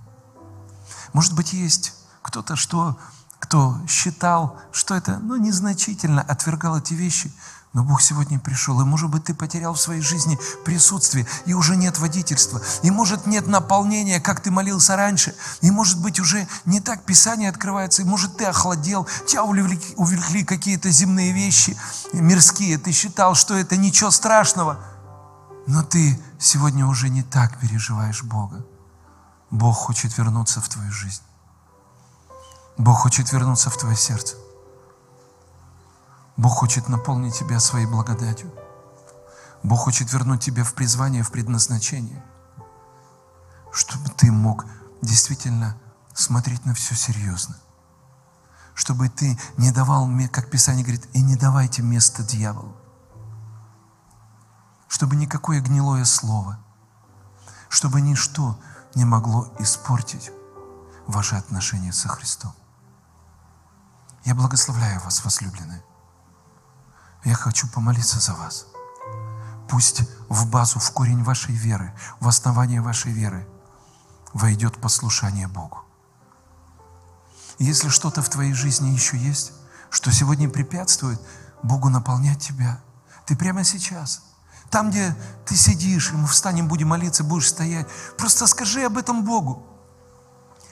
Может 1.12 1.34
быть, 1.34 1.52
есть 1.52 1.92
кто-то, 2.22 2.56
что, 2.56 2.98
кто 3.38 3.78
считал, 3.86 4.58
что 4.72 4.94
это 4.94 5.18
ну, 5.18 5.36
незначительно, 5.36 6.22
отвергал 6.22 6.78
эти 6.78 6.94
вещи, 6.94 7.30
но 7.74 7.82
Бог 7.82 8.00
сегодня 8.00 8.38
пришел, 8.38 8.80
и 8.80 8.84
может 8.84 9.10
быть 9.10 9.24
ты 9.24 9.34
потерял 9.34 9.74
в 9.74 9.80
своей 9.80 10.00
жизни 10.00 10.38
присутствие, 10.64 11.26
и 11.44 11.54
уже 11.54 11.74
нет 11.74 11.98
водительства, 11.98 12.62
и 12.82 12.90
может 12.90 13.26
нет 13.26 13.48
наполнения, 13.48 14.20
как 14.20 14.40
ты 14.40 14.52
молился 14.52 14.94
раньше, 14.94 15.34
и 15.60 15.72
может 15.72 16.00
быть 16.00 16.20
уже 16.20 16.46
не 16.64 16.80
так 16.80 17.02
Писание 17.04 17.48
открывается, 17.50 18.02
и 18.02 18.04
может 18.04 18.36
ты 18.36 18.44
охладел, 18.44 19.08
тебя 19.26 19.42
увлекли, 19.42 19.80
увлекли 19.96 20.44
какие-то 20.44 20.90
земные 20.90 21.32
вещи 21.32 21.76
мирские, 22.12 22.78
ты 22.78 22.92
считал, 22.92 23.34
что 23.34 23.56
это 23.56 23.76
ничего 23.76 24.12
страшного, 24.12 24.78
но 25.66 25.82
ты 25.82 26.18
сегодня 26.38 26.86
уже 26.86 27.08
не 27.08 27.24
так 27.24 27.58
переживаешь 27.58 28.22
Бога. 28.22 28.64
Бог 29.50 29.76
хочет 29.76 30.16
вернуться 30.16 30.60
в 30.60 30.68
твою 30.68 30.92
жизнь. 30.92 31.22
Бог 32.78 32.98
хочет 32.98 33.32
вернуться 33.32 33.68
в 33.68 33.76
твое 33.76 33.96
сердце. 33.96 34.36
Бог 36.36 36.54
хочет 36.54 36.88
наполнить 36.88 37.38
тебя 37.38 37.60
своей 37.60 37.86
благодатью. 37.86 38.52
Бог 39.62 39.80
хочет 39.80 40.12
вернуть 40.12 40.42
тебя 40.42 40.64
в 40.64 40.74
призвание, 40.74 41.22
в 41.22 41.30
предназначение, 41.30 42.22
чтобы 43.72 44.10
ты 44.10 44.30
мог 44.30 44.66
действительно 45.00 45.76
смотреть 46.12 46.66
на 46.66 46.74
все 46.74 46.94
серьезно. 46.94 47.56
Чтобы 48.74 49.08
ты 49.08 49.38
не 49.56 49.70
давал, 49.70 50.08
как 50.32 50.50
Писание 50.50 50.84
говорит, 50.84 51.06
и 51.12 51.22
не 51.22 51.36
давайте 51.36 51.82
место 51.82 52.24
дьяволу. 52.24 52.76
Чтобы 54.88 55.16
никакое 55.16 55.60
гнилое 55.60 56.04
слово, 56.04 56.58
чтобы 57.68 58.00
ничто 58.00 58.58
не 58.94 59.04
могло 59.04 59.52
испортить 59.60 60.30
ваши 61.06 61.36
отношения 61.36 61.92
со 61.92 62.08
Христом. 62.08 62.52
Я 64.24 64.34
благословляю 64.34 65.00
вас, 65.00 65.24
возлюбленные. 65.24 65.82
Я 67.24 67.34
хочу 67.34 67.68
помолиться 67.68 68.20
за 68.20 68.34
вас. 68.34 68.66
Пусть 69.68 70.02
в 70.28 70.48
базу, 70.48 70.78
в 70.78 70.90
корень 70.92 71.22
вашей 71.22 71.54
веры, 71.54 71.92
в 72.20 72.28
основание 72.28 72.80
вашей 72.80 73.12
веры 73.12 73.46
войдет 74.32 74.80
послушание 74.80 75.48
Богу. 75.48 75.82
Если 77.58 77.88
что-то 77.88 78.22
в 78.22 78.28
твоей 78.28 78.52
жизни 78.52 78.90
еще 78.90 79.16
есть, 79.16 79.52
что 79.90 80.12
сегодня 80.12 80.48
препятствует 80.48 81.20
Богу 81.62 81.88
наполнять 81.88 82.40
тебя, 82.40 82.80
ты 83.26 83.36
прямо 83.36 83.64
сейчас– 83.64 84.22
там, 84.74 84.90
где 84.90 85.14
ты 85.46 85.54
сидишь, 85.54 86.10
и 86.10 86.14
мы 86.14 86.26
встанем, 86.26 86.66
будем 86.66 86.88
молиться, 86.88 87.22
будешь 87.22 87.48
стоять, 87.48 87.86
просто 88.18 88.48
скажи 88.48 88.82
об 88.82 88.98
этом 88.98 89.24
Богу. 89.24 89.64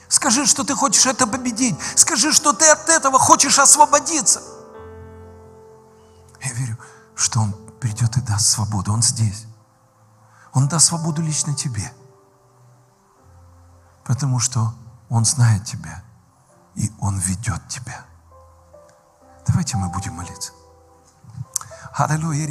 Скажи, 0.09 0.45
что 0.45 0.65
ты 0.65 0.75
хочешь 0.75 1.05
это 1.05 1.25
победить. 1.25 1.77
Скажи, 1.95 2.33
что 2.33 2.51
ты 2.51 2.69
от 2.69 2.89
этого 2.89 3.17
хочешь 3.17 3.57
освободиться. 3.59 4.41
Я 6.43 6.53
верю, 6.53 6.77
что 7.15 7.39
Он 7.41 7.53
придет 7.79 8.17
и 8.17 8.21
даст 8.21 8.47
свободу. 8.47 8.93
Он 8.93 9.01
здесь. 9.01 9.45
Он 10.53 10.67
даст 10.67 10.87
свободу 10.87 11.21
лично 11.21 11.55
тебе. 11.55 11.91
Потому 14.03 14.39
что 14.39 14.73
Он 15.09 15.25
знает 15.25 15.63
тебя, 15.65 16.03
и 16.75 16.91
Он 16.99 17.17
ведет 17.17 17.67
тебя. 17.67 18.05
Давайте 19.47 19.77
мы 19.77 19.89
будем 19.89 20.13
молиться. 20.13 20.51
Hallelujah. 21.93 22.47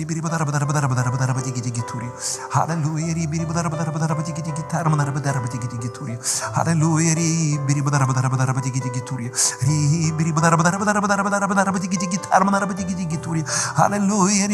Hallelujah. 13.75 14.53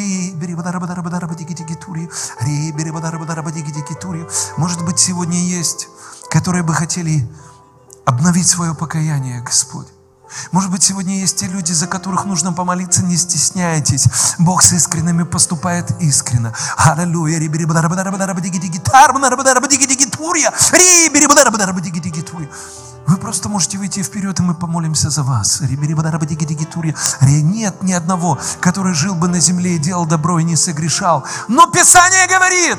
Может 4.56 4.84
быть, 4.84 4.98
сегодня 4.98 5.38
есть, 5.38 5.88
которые 6.30 6.62
бы 6.62 6.72
хотели 6.74 7.28
обновить 8.06 8.48
свое 8.48 8.74
покаяние, 8.74 9.42
Господь. 9.42 9.97
Может 10.52 10.70
быть, 10.70 10.82
сегодня 10.82 11.18
есть 11.18 11.38
те 11.38 11.46
люди, 11.46 11.72
за 11.72 11.86
которых 11.86 12.24
нужно 12.24 12.52
помолиться, 12.52 13.02
не 13.02 13.16
стесняйтесь. 13.16 14.06
Бог 14.38 14.62
с 14.62 14.72
искренними 14.72 15.24
поступает 15.24 15.90
искренно. 16.00 16.52
Аллилуйя. 16.76 17.38
Вы 23.06 23.16
просто 23.16 23.48
можете 23.48 23.78
выйти 23.78 24.02
вперед, 24.02 24.38
и 24.38 24.42
мы 24.42 24.54
помолимся 24.54 25.08
за 25.10 25.22
вас. 25.22 25.62
Нет 27.20 27.82
ни 27.82 27.92
одного, 27.92 28.38
который 28.60 28.94
жил 28.94 29.14
бы 29.14 29.28
на 29.28 29.40
земле 29.40 29.76
и 29.76 29.78
делал 29.78 30.04
добро 30.06 30.38
и 30.38 30.44
не 30.44 30.56
согрешал. 30.56 31.24
Но 31.48 31.70
Писание 31.70 32.26
говорит, 32.26 32.78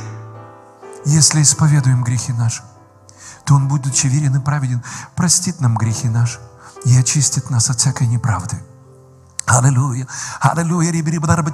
если 1.05 1.41
исповедуем 1.41 2.03
грехи 2.03 2.31
наши, 2.33 2.61
то 3.43 3.55
Он, 3.55 3.67
будучи 3.67 4.05
верен 4.05 4.35
и 4.35 4.39
праведен, 4.39 4.83
простит 5.15 5.61
нам 5.61 5.75
грехи 5.75 6.09
наши 6.09 6.39
и 6.85 6.97
очистит 6.97 7.49
нас 7.49 7.69
от 7.69 7.79
всякой 7.79 8.07
неправды. 8.07 8.57
Аллилуйя, 9.45 10.07
аллилуйя, 10.41 10.91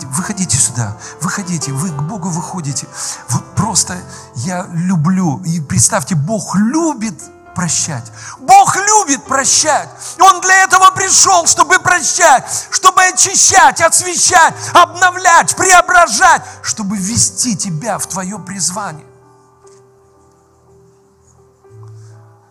выходите 0.10 0.58
сюда, 0.58 0.98
выходите, 1.22 1.72
вы 1.72 1.90
к 1.90 2.02
Богу 2.02 2.30
выходите. 2.30 2.88
Вот 3.30 3.56
просто 3.56 3.98
я 4.36 4.68
люблю, 4.74 5.42
и 5.46 5.62
представьте, 5.62 6.16
Бог 6.16 6.58
любит 6.58 7.16
прощать. 7.56 8.12
Бог 8.42 8.76
любит 8.76 9.24
прощать. 9.24 9.90
Он 10.20 10.42
для 10.42 10.64
этого 10.66 10.92
пришел, 10.92 11.48
чтобы 11.48 11.80
прощать, 11.80 12.46
чтобы 12.70 13.02
очищать, 13.02 13.80
освещать, 13.82 14.54
обновлять, 14.74 15.56
преображать, 15.56 16.44
чтобы 16.62 16.98
ввести 16.98 17.56
тебя 17.56 17.98
в 17.98 18.08
твое 18.08 18.38
призвание. 18.38 19.06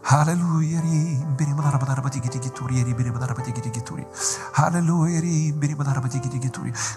Аллилуйя, 0.06 0.82
Аллилуйя, 4.54 5.24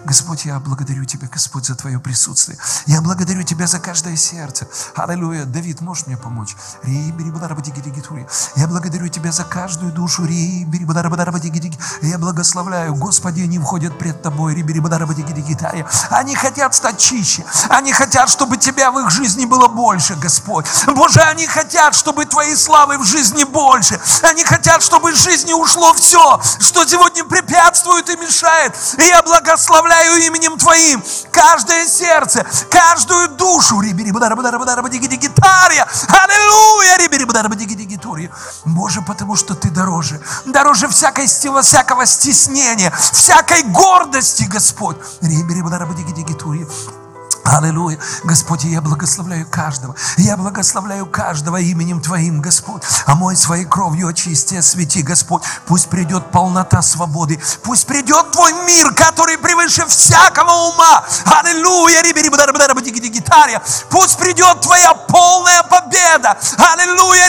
Господь, 0.04 0.44
я 0.44 0.60
благодарю 0.60 1.04
Тебя, 1.06 1.28
Господь, 1.32 1.64
за 1.64 1.74
Твое 1.74 1.98
присутствие. 2.00 2.58
Я 2.86 3.00
благодарю 3.00 3.42
Тебя 3.44 3.66
за 3.66 3.78
каждое 3.78 4.14
сердце. 4.16 4.68
Аллилуйя. 4.94 5.46
Давид, 5.46 5.80
можешь 5.80 6.06
мне 6.06 6.18
помочь? 6.18 6.54
Я 6.84 8.66
благодарю 8.66 9.08
Тебя 9.08 9.32
за 9.32 9.44
каждую 9.44 9.92
душу. 9.92 10.26
Я 10.26 12.18
благословляю. 12.18 12.94
Господи, 12.94 13.40
они 13.40 13.58
входят 13.58 13.98
пред 13.98 14.20
Тобой. 14.20 14.54
Они 16.10 16.34
хотят 16.34 16.74
стать 16.74 16.98
чище. 16.98 17.44
Они 17.70 17.92
хотят, 17.92 18.28
чтобы 18.28 18.58
Тебя 18.58 18.92
в 18.92 18.98
их 18.98 19.10
жизни 19.10 19.46
было 19.46 19.68
больше, 19.68 20.14
Господь. 20.16 20.66
Боже, 20.86 21.20
они 21.20 21.46
хотят, 21.46 21.94
чтобы 21.94 22.26
Твоей 22.26 22.54
славы 22.54 22.97
в 22.98 23.04
жизни 23.04 23.44
больше. 23.44 24.00
Они 24.22 24.44
хотят, 24.44 24.82
чтобы 24.82 25.12
из 25.12 25.22
жизни 25.22 25.52
ушло 25.52 25.92
все, 25.94 26.40
что 26.60 26.86
сегодня 26.86 27.24
препятствует 27.24 28.08
и 28.10 28.16
мешает. 28.16 28.74
И 28.98 29.04
я 29.04 29.22
благословляю 29.22 30.16
именем 30.26 30.58
Твоим 30.58 31.02
каждое 31.30 31.86
сердце, 31.86 32.46
каждую 32.70 33.28
душу. 33.30 33.80
Аллилуйя! 36.08 36.96
Боже, 38.64 39.02
потому 39.02 39.36
что 39.36 39.54
Ты 39.54 39.70
дороже. 39.70 40.20
Дороже 40.44 40.88
всякой, 40.88 41.26
всякого 41.26 42.06
стеснения, 42.06 42.92
всякой 43.12 43.62
гордости, 43.62 44.44
Господь. 44.44 44.96
Аллилуйя. 47.48 47.98
Господь, 48.24 48.64
я 48.64 48.80
благословляю 48.82 49.46
каждого. 49.50 49.94
Я 50.18 50.36
благословляю 50.36 51.06
каждого 51.06 51.56
именем 51.56 52.00
Твоим, 52.00 52.42
Господь. 52.42 52.82
А 53.06 53.14
мой 53.14 53.36
своей 53.36 53.64
кровью 53.64 54.08
очисти, 54.08 54.56
освети, 54.56 55.02
Господь. 55.02 55.42
Пусть 55.66 55.88
придет 55.88 56.30
полнота 56.30 56.82
свободы. 56.82 57.40
Пусть 57.62 57.86
придет 57.86 58.32
Твой 58.32 58.52
мир, 58.66 58.92
который 58.92 59.38
превыше 59.38 59.86
всякого 59.86 60.50
ума. 60.72 61.04
Аллилуйя. 61.24 62.02
Пусть 63.88 64.18
придет 64.18 64.60
Твоя 64.60 64.94
полная 64.94 65.62
победа. 65.62 66.36
Аллилуйя. 66.58 67.28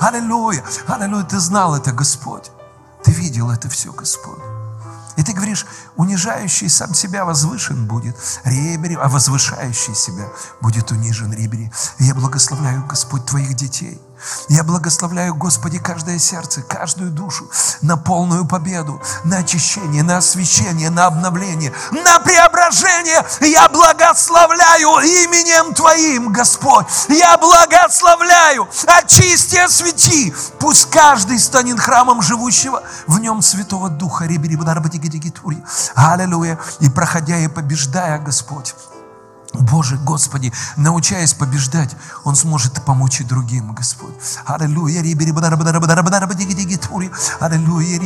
Аллилуйя. 0.00 0.64
Аллилуйя. 0.88 1.24
Ты 1.24 1.38
знал 1.38 1.76
это, 1.76 1.92
Господь. 1.92 2.50
Ты 3.04 3.12
видел 3.12 3.50
это 3.50 3.68
все, 3.68 3.92
Господь. 3.92 4.49
И 5.20 5.22
ты 5.22 5.34
говоришь, 5.34 5.66
унижающий 5.96 6.70
сам 6.70 6.94
себя 6.94 7.26
возвышен 7.26 7.86
будет, 7.86 8.16
ребери, 8.44 8.94
а 8.94 9.06
возвышающий 9.06 9.94
себя 9.94 10.26
будет 10.62 10.90
унижен, 10.92 11.30
ребери. 11.30 11.70
И 11.98 12.04
я 12.04 12.14
благословляю, 12.14 12.86
Господь, 12.86 13.26
Твоих 13.26 13.52
детей– 13.52 14.00
я 14.48 14.64
благословляю, 14.64 15.34
Господи, 15.34 15.78
каждое 15.78 16.18
сердце, 16.18 16.62
каждую 16.62 17.10
душу 17.10 17.50
на 17.82 17.96
полную 17.96 18.44
победу, 18.46 19.00
на 19.24 19.38
очищение, 19.38 20.02
на 20.02 20.18
освящение, 20.18 20.90
на 20.90 21.06
обновление, 21.06 21.72
на 21.90 22.20
преображение. 22.20 23.24
Я 23.40 23.68
благословляю 23.68 24.88
именем 25.00 25.74
Твоим, 25.74 26.32
Господь. 26.32 26.86
Я 27.08 27.36
благословляю, 27.38 28.68
очисти, 28.86 29.56
освети. 29.56 30.34
Пусть 30.58 30.90
каждый 30.90 31.38
станет 31.38 31.80
храмом 31.80 32.22
живущего 32.22 32.82
в 33.06 33.18
нем 33.20 33.42
Святого 33.42 33.88
Духа. 33.88 34.26
Аллилуйя. 35.94 36.58
И 36.80 36.88
проходя 36.88 37.36
и 37.38 37.48
побеждая, 37.48 38.18
Господь, 38.18 38.74
Боже, 39.52 39.96
Господи, 39.96 40.52
научаясь 40.76 41.34
побеждать, 41.34 41.96
Он 42.24 42.36
сможет 42.36 42.84
помочь 42.84 43.20
и 43.20 43.24
другим, 43.24 43.72
Господь. 43.72 44.14
Аллилуйя. 44.46 45.00
Аллилуйя. 47.40 48.00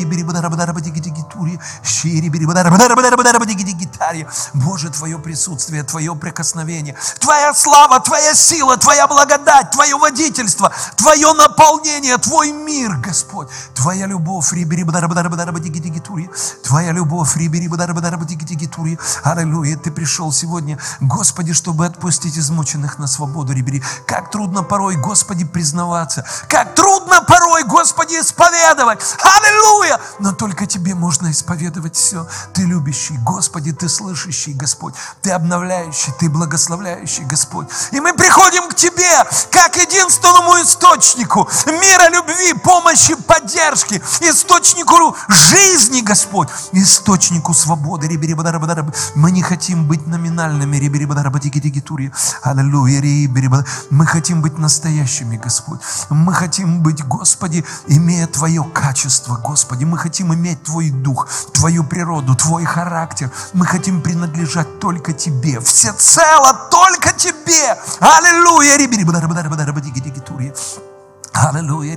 Боже, 4.55 4.91
Твое 4.91 5.19
присутствие, 5.19 5.83
Твое 5.83 6.15
прикосновение, 6.17 6.97
Твоя 7.21 7.53
слава, 7.53 8.01
Твоя 8.01 8.35
сила, 8.35 8.79
Твоя 8.79 9.07
благодать, 9.07 9.71
Твое 9.71 9.97
водительство, 9.97 10.73
Твое 10.97 11.33
наполнение, 11.35 12.17
Твой 12.17 12.53
мир, 12.53 12.97
Господь. 12.97 13.49
Твоя 13.75 14.07
любовь. 14.07 14.49
Твоя 16.63 16.93
любовь. 16.93 17.37
Аллилуйя. 19.23 19.77
Ты 19.77 19.91
пришел 19.91 20.33
сегодня, 20.33 20.79
Господи, 21.01 21.34
Господи, 21.35 21.53
чтобы 21.53 21.85
отпустить 21.87 22.39
измученных 22.39 23.01
на 23.01 23.09
свободу, 23.09 23.53
ребери. 23.53 23.83
Как 24.07 24.31
трудно 24.31 24.63
порой, 24.63 24.95
Господи, 24.95 25.45
признаваться. 25.45 26.25
Как 26.49 26.77
трудно 26.77 27.23
порой, 27.23 27.65
Господи, 27.65 28.21
исповедовать. 28.21 29.01
Аллилуйя! 29.19 30.01
Но 30.21 30.31
только 30.31 30.67
Тебе 30.67 30.95
можно 30.95 31.33
исповедовать 31.33 31.97
все. 31.97 32.29
Ты 32.53 32.63
любящий, 32.63 33.17
Господи, 33.17 33.73
Ты 33.73 33.89
слышащий, 33.89 34.53
Господь. 34.53 34.95
Ты 35.23 35.33
обновляющий, 35.33 36.13
Ты 36.21 36.31
благословляющий, 36.31 37.25
Господь. 37.25 37.67
И 37.91 37.99
мы 37.99 38.13
приходим 38.13 38.69
к 38.69 38.77
Тебе, 38.77 39.11
как 39.51 39.75
единственному 39.75 40.63
источнику 40.63 41.49
мира, 41.67 42.11
любви, 42.11 42.53
помощи, 42.63 43.17
поддержки, 43.17 44.01
источнику 44.21 45.17
жизни, 45.27 46.01
Господь, 46.01 46.49
источнику 46.71 47.55
свободы. 47.55 48.09
Мы 49.17 49.33
не 49.33 49.43
хотим 49.43 49.89
быть 49.89 50.07
номинальными, 50.07 50.77
Аллилуйя. 52.43 53.65
Мы 53.91 54.07
хотим 54.07 54.43
быть 54.43 54.59
настоящими, 54.59 55.37
Господь. 55.37 55.81
Мы 56.11 56.33
хотим 56.33 56.83
быть, 56.83 57.05
Господи, 57.05 57.65
имея 57.87 58.27
Твое 58.27 58.65
качество, 58.65 59.37
Господи. 59.37 59.85
Мы 59.85 59.99
хотим 59.99 60.33
иметь 60.35 60.63
Твой 60.63 60.91
дух, 60.91 61.29
Твою 61.53 61.85
природу, 61.85 62.35
Твой 62.35 62.65
характер. 62.65 63.31
Мы 63.53 63.67
хотим 63.67 64.01
принадлежать 64.03 64.79
только 64.81 65.13
Тебе. 65.13 65.61
Всецело 65.61 66.69
только 66.71 67.13
Тебе. 67.13 67.77
Аллилуйя. 68.01 68.75
Аллилуйя, 71.35 71.97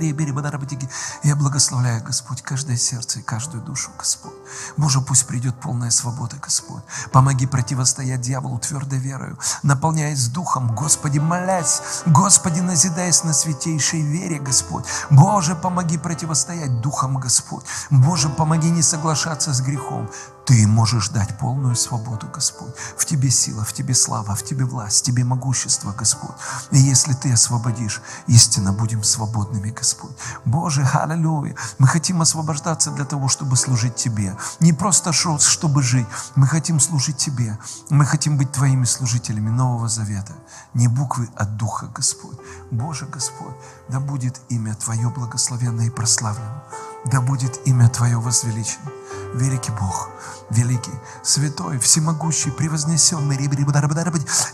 Я 1.22 1.36
благословляю, 1.36 2.02
Господь, 2.02 2.42
каждое 2.42 2.76
сердце 2.76 3.20
и 3.20 3.22
каждую 3.22 3.62
душу, 3.62 3.90
Господь. 3.96 4.32
Боже, 4.76 5.00
пусть 5.00 5.28
придет 5.28 5.54
полная 5.60 5.90
свобода, 5.90 6.36
Господь. 6.42 6.82
Помоги 7.12 7.46
противостоять 7.46 8.20
дьяволу 8.20 8.58
твердой 8.58 8.98
верою, 8.98 9.38
наполняясь 9.62 10.26
духом, 10.26 10.74
Господи, 10.74 11.20
молясь, 11.20 11.82
Господи, 12.04 12.58
назидаясь 12.58 13.22
на 13.22 13.32
святейшей 13.32 14.02
вере, 14.02 14.40
Господь. 14.40 14.84
Боже, 15.08 15.54
помоги 15.54 15.98
противостоять 15.98 16.80
духом, 16.80 17.18
Господь. 17.18 17.64
Боже, 17.90 18.28
помоги 18.30 18.70
не 18.70 18.82
соглашаться 18.82 19.54
с 19.54 19.60
грехом. 19.60 20.10
Ты 20.48 20.66
можешь 20.66 21.10
дать 21.10 21.36
полную 21.36 21.76
свободу, 21.76 22.26
Господь. 22.32 22.74
В 22.96 23.04
Тебе 23.04 23.30
сила, 23.30 23.64
в 23.64 23.74
Тебе 23.74 23.92
слава, 23.94 24.34
в 24.34 24.42
Тебе 24.42 24.64
власть, 24.64 25.00
в 25.00 25.02
Тебе 25.02 25.22
могущество, 25.22 25.92
Господь. 25.92 26.36
И 26.70 26.78
если 26.78 27.12
Ты 27.12 27.34
освободишь, 27.34 28.00
истинно 28.28 28.72
будем 28.72 29.04
свободными, 29.04 29.68
Господь. 29.68 30.16
Боже, 30.46 30.88
аллилуйя. 30.94 31.54
Мы 31.76 31.86
хотим 31.86 32.22
освобождаться 32.22 32.90
для 32.90 33.04
того, 33.04 33.28
чтобы 33.28 33.56
служить 33.56 33.96
Тебе. 33.96 34.38
Не 34.58 34.72
просто 34.72 35.12
чтобы 35.12 35.82
жить. 35.82 36.06
Мы 36.34 36.46
хотим 36.46 36.80
служить 36.80 37.18
Тебе. 37.18 37.58
Мы 37.90 38.06
хотим 38.06 38.38
быть 38.38 38.50
Твоими 38.50 38.86
служителями 38.86 39.50
Нового 39.50 39.86
Завета. 39.88 40.32
Не 40.72 40.88
буквы, 40.88 41.28
а 41.36 41.44
Духа, 41.44 41.90
Господь. 41.94 42.38
Боже, 42.70 43.04
Господь, 43.04 43.54
да 43.90 44.00
будет 44.00 44.40
имя 44.48 44.74
Твое 44.76 45.10
благословенное 45.10 45.88
и 45.88 45.90
прославлено. 45.90 46.62
Да 47.04 47.20
будет 47.20 47.60
имя 47.66 47.90
Твое 47.90 48.18
возвеличено. 48.18 48.90
Великий 49.34 49.70
Бог, 49.72 50.10
великий, 50.50 50.92
святой, 51.22 51.78
всемогущий, 51.78 52.50
превознесенный. 52.50 53.36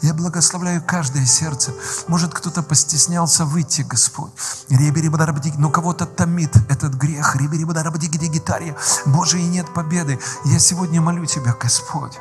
Я 0.03 0.15
благословляю 0.15 0.83
каждое 0.87 1.27
сердце. 1.27 1.73
Может, 2.09 2.35
кто-то 2.35 2.63
постеснялся 2.63 3.45
выйти, 3.45 3.83
Господь. 3.83 4.33
Но 4.69 5.71
кого-то 5.71 6.07
томит 6.07 6.57
этот 6.69 6.95
грех. 6.95 7.37
Боже, 9.07 9.41
и 9.41 9.47
нет 9.47 9.73
победы. 9.75 10.19
Я 10.45 10.59
сегодня 10.59 11.01
молю 11.01 11.27
Тебя, 11.27 11.55
Господь. 11.61 12.19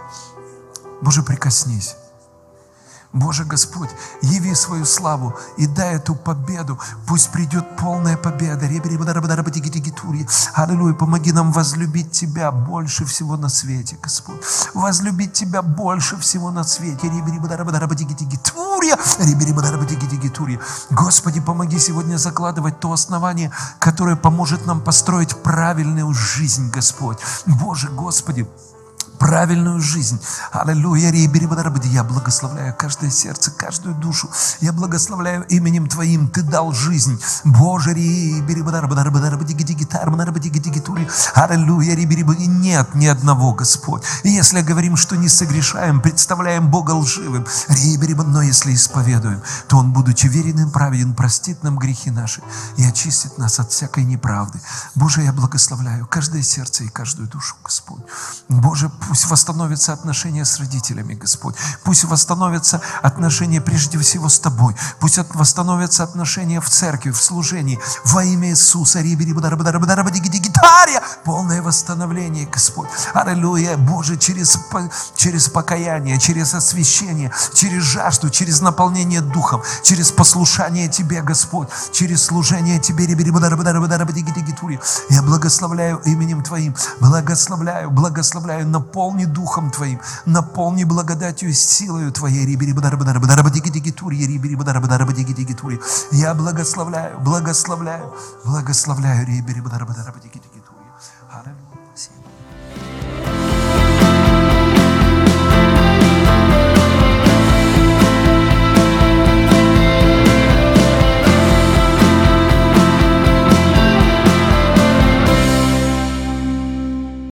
Боже, 1.02 1.24
прикоснись. 1.24 1.96
Боже 3.14 3.44
Господь, 3.46 3.90
яви 4.22 4.56
свою 4.56 4.86
славу 4.86 5.34
и 5.58 5.68
дай 5.68 5.96
эту 5.96 6.16
победу. 6.16 6.80
Пусть 7.08 7.32
придет 7.32 7.78
полная 7.78 8.18
победа. 8.18 8.66
Аллилуйя, 10.54 10.94
помоги 10.94 11.32
нам 11.32 11.52
возлюбить 11.52 12.12
Тебя 12.12 12.52
больше 12.52 13.06
всего 13.06 13.38
на 13.38 13.50
свете, 13.50 13.98
Господь. 14.02 14.42
Возлюбить 14.74 15.34
Тебя 15.34 15.62
больше 15.62 16.18
всего 16.18 16.52
на 16.52 16.64
свете. 16.64 17.08
Господи, 20.90 21.40
помоги 21.40 21.80
сегодня 21.80 22.18
закладывать 22.18 22.80
то 22.80 22.92
основание, 22.92 23.52
которое 23.80 24.16
поможет 24.16 24.66
нам 24.66 24.82
построить 24.82 25.36
правильную 25.44 26.14
жизнь, 26.14 26.72
Господь. 26.72 27.20
Боже, 27.46 27.90
Господи, 27.90 28.48
правильную 29.24 29.80
жизнь. 29.80 30.20
Аллилуйя. 30.52 31.10
Я 31.10 32.04
благословляю 32.04 32.76
каждое 32.78 33.10
сердце, 33.10 33.52
каждую 33.52 33.96
душу. 33.96 34.30
Я 34.60 34.74
благословляю 34.74 35.46
именем 35.48 35.88
Твоим. 35.88 36.28
Ты 36.28 36.42
дал 36.42 36.74
жизнь. 36.74 37.22
Боже, 37.46 37.92
Аллилуйя. 41.36 41.96
Нет 42.48 42.96
ни 42.96 43.06
одного, 43.06 43.54
Господь. 43.54 44.04
И 44.24 44.30
если 44.30 44.62
говорим, 44.62 44.98
что 44.98 45.16
не 45.16 45.30
согрешаем, 45.30 46.02
представляем 46.02 46.70
Бога 46.70 46.92
лживым. 46.92 47.46
Но 48.28 48.42
если 48.42 48.74
исповедуем, 48.74 49.42
то 49.68 49.78
Он, 49.78 49.94
будучи 49.94 50.28
верен 50.28 50.68
и 50.68 50.70
праведен, 50.70 51.14
простит 51.14 51.64
нам 51.64 51.78
грехи 51.78 52.12
наши 52.12 52.42
и 52.76 52.84
очистит 52.84 53.38
нас 53.38 53.58
от 53.60 53.72
всякой 53.72 54.04
неправды. 54.04 54.60
Боже, 54.96 55.22
я 55.22 55.32
благословляю 55.32 56.08
каждое 56.08 56.42
сердце 56.44 56.84
и 56.84 56.90
каждую 56.90 57.30
душу, 57.30 57.56
Господь. 57.64 58.04
Боже, 58.50 58.92
Пусть 59.14 59.30
восстановятся 59.30 59.94
отношения 59.94 60.44
с 60.44 60.58
родителями, 60.58 61.14
Господь. 61.14 61.54
Пусть 61.84 62.04
восстановятся 62.04 62.82
отношения 63.04 63.62
прежде 63.62 64.00
всего 64.00 64.28
с 64.28 64.40
Тобой. 64.40 64.76
Пусть 65.00 65.20
восстановятся 65.36 66.04
отношения 66.04 66.60
в 66.60 66.68
церкви, 66.68 67.12
в 67.12 67.22
служении. 67.22 67.80
Во 68.06 68.24
имя 68.24 68.50
Иисуса. 68.50 69.04
Полное 71.24 71.62
восстановление, 71.62 72.48
Господь. 72.48 72.90
Аллилуйя. 73.14 73.78
Боже, 73.78 74.18
через, 74.18 74.58
через 75.16 75.48
покаяние, 75.48 76.20
через 76.20 76.56
освящение, 76.56 77.32
через 77.54 77.84
жажду, 77.84 78.32
через 78.32 78.62
наполнение 78.62 79.22
Духом, 79.22 79.62
через 79.84 80.12
послушание 80.12 80.90
Тебе, 80.90 81.22
Господь, 81.22 81.68
через 81.92 82.24
служение 82.24 82.80
Тебе. 82.80 83.06
Я 85.10 85.22
благословляю 85.22 86.02
именем 86.04 86.42
Твоим. 86.42 86.76
Благословляю, 87.00 87.92
благословляю 87.92 88.68
на 88.68 88.80
пол 88.80 89.03
наполни 89.04 89.26
Духом 89.26 89.70
Твоим, 89.72 90.00
наполни 90.26 90.86
благодатью 90.86 91.50
и 91.50 91.54
силою 91.54 92.12
Твоей. 92.12 92.58
Я 96.12 96.34
благословляю, 96.34 97.20
благословляю, 97.20 98.14
благословляю. 98.46 99.24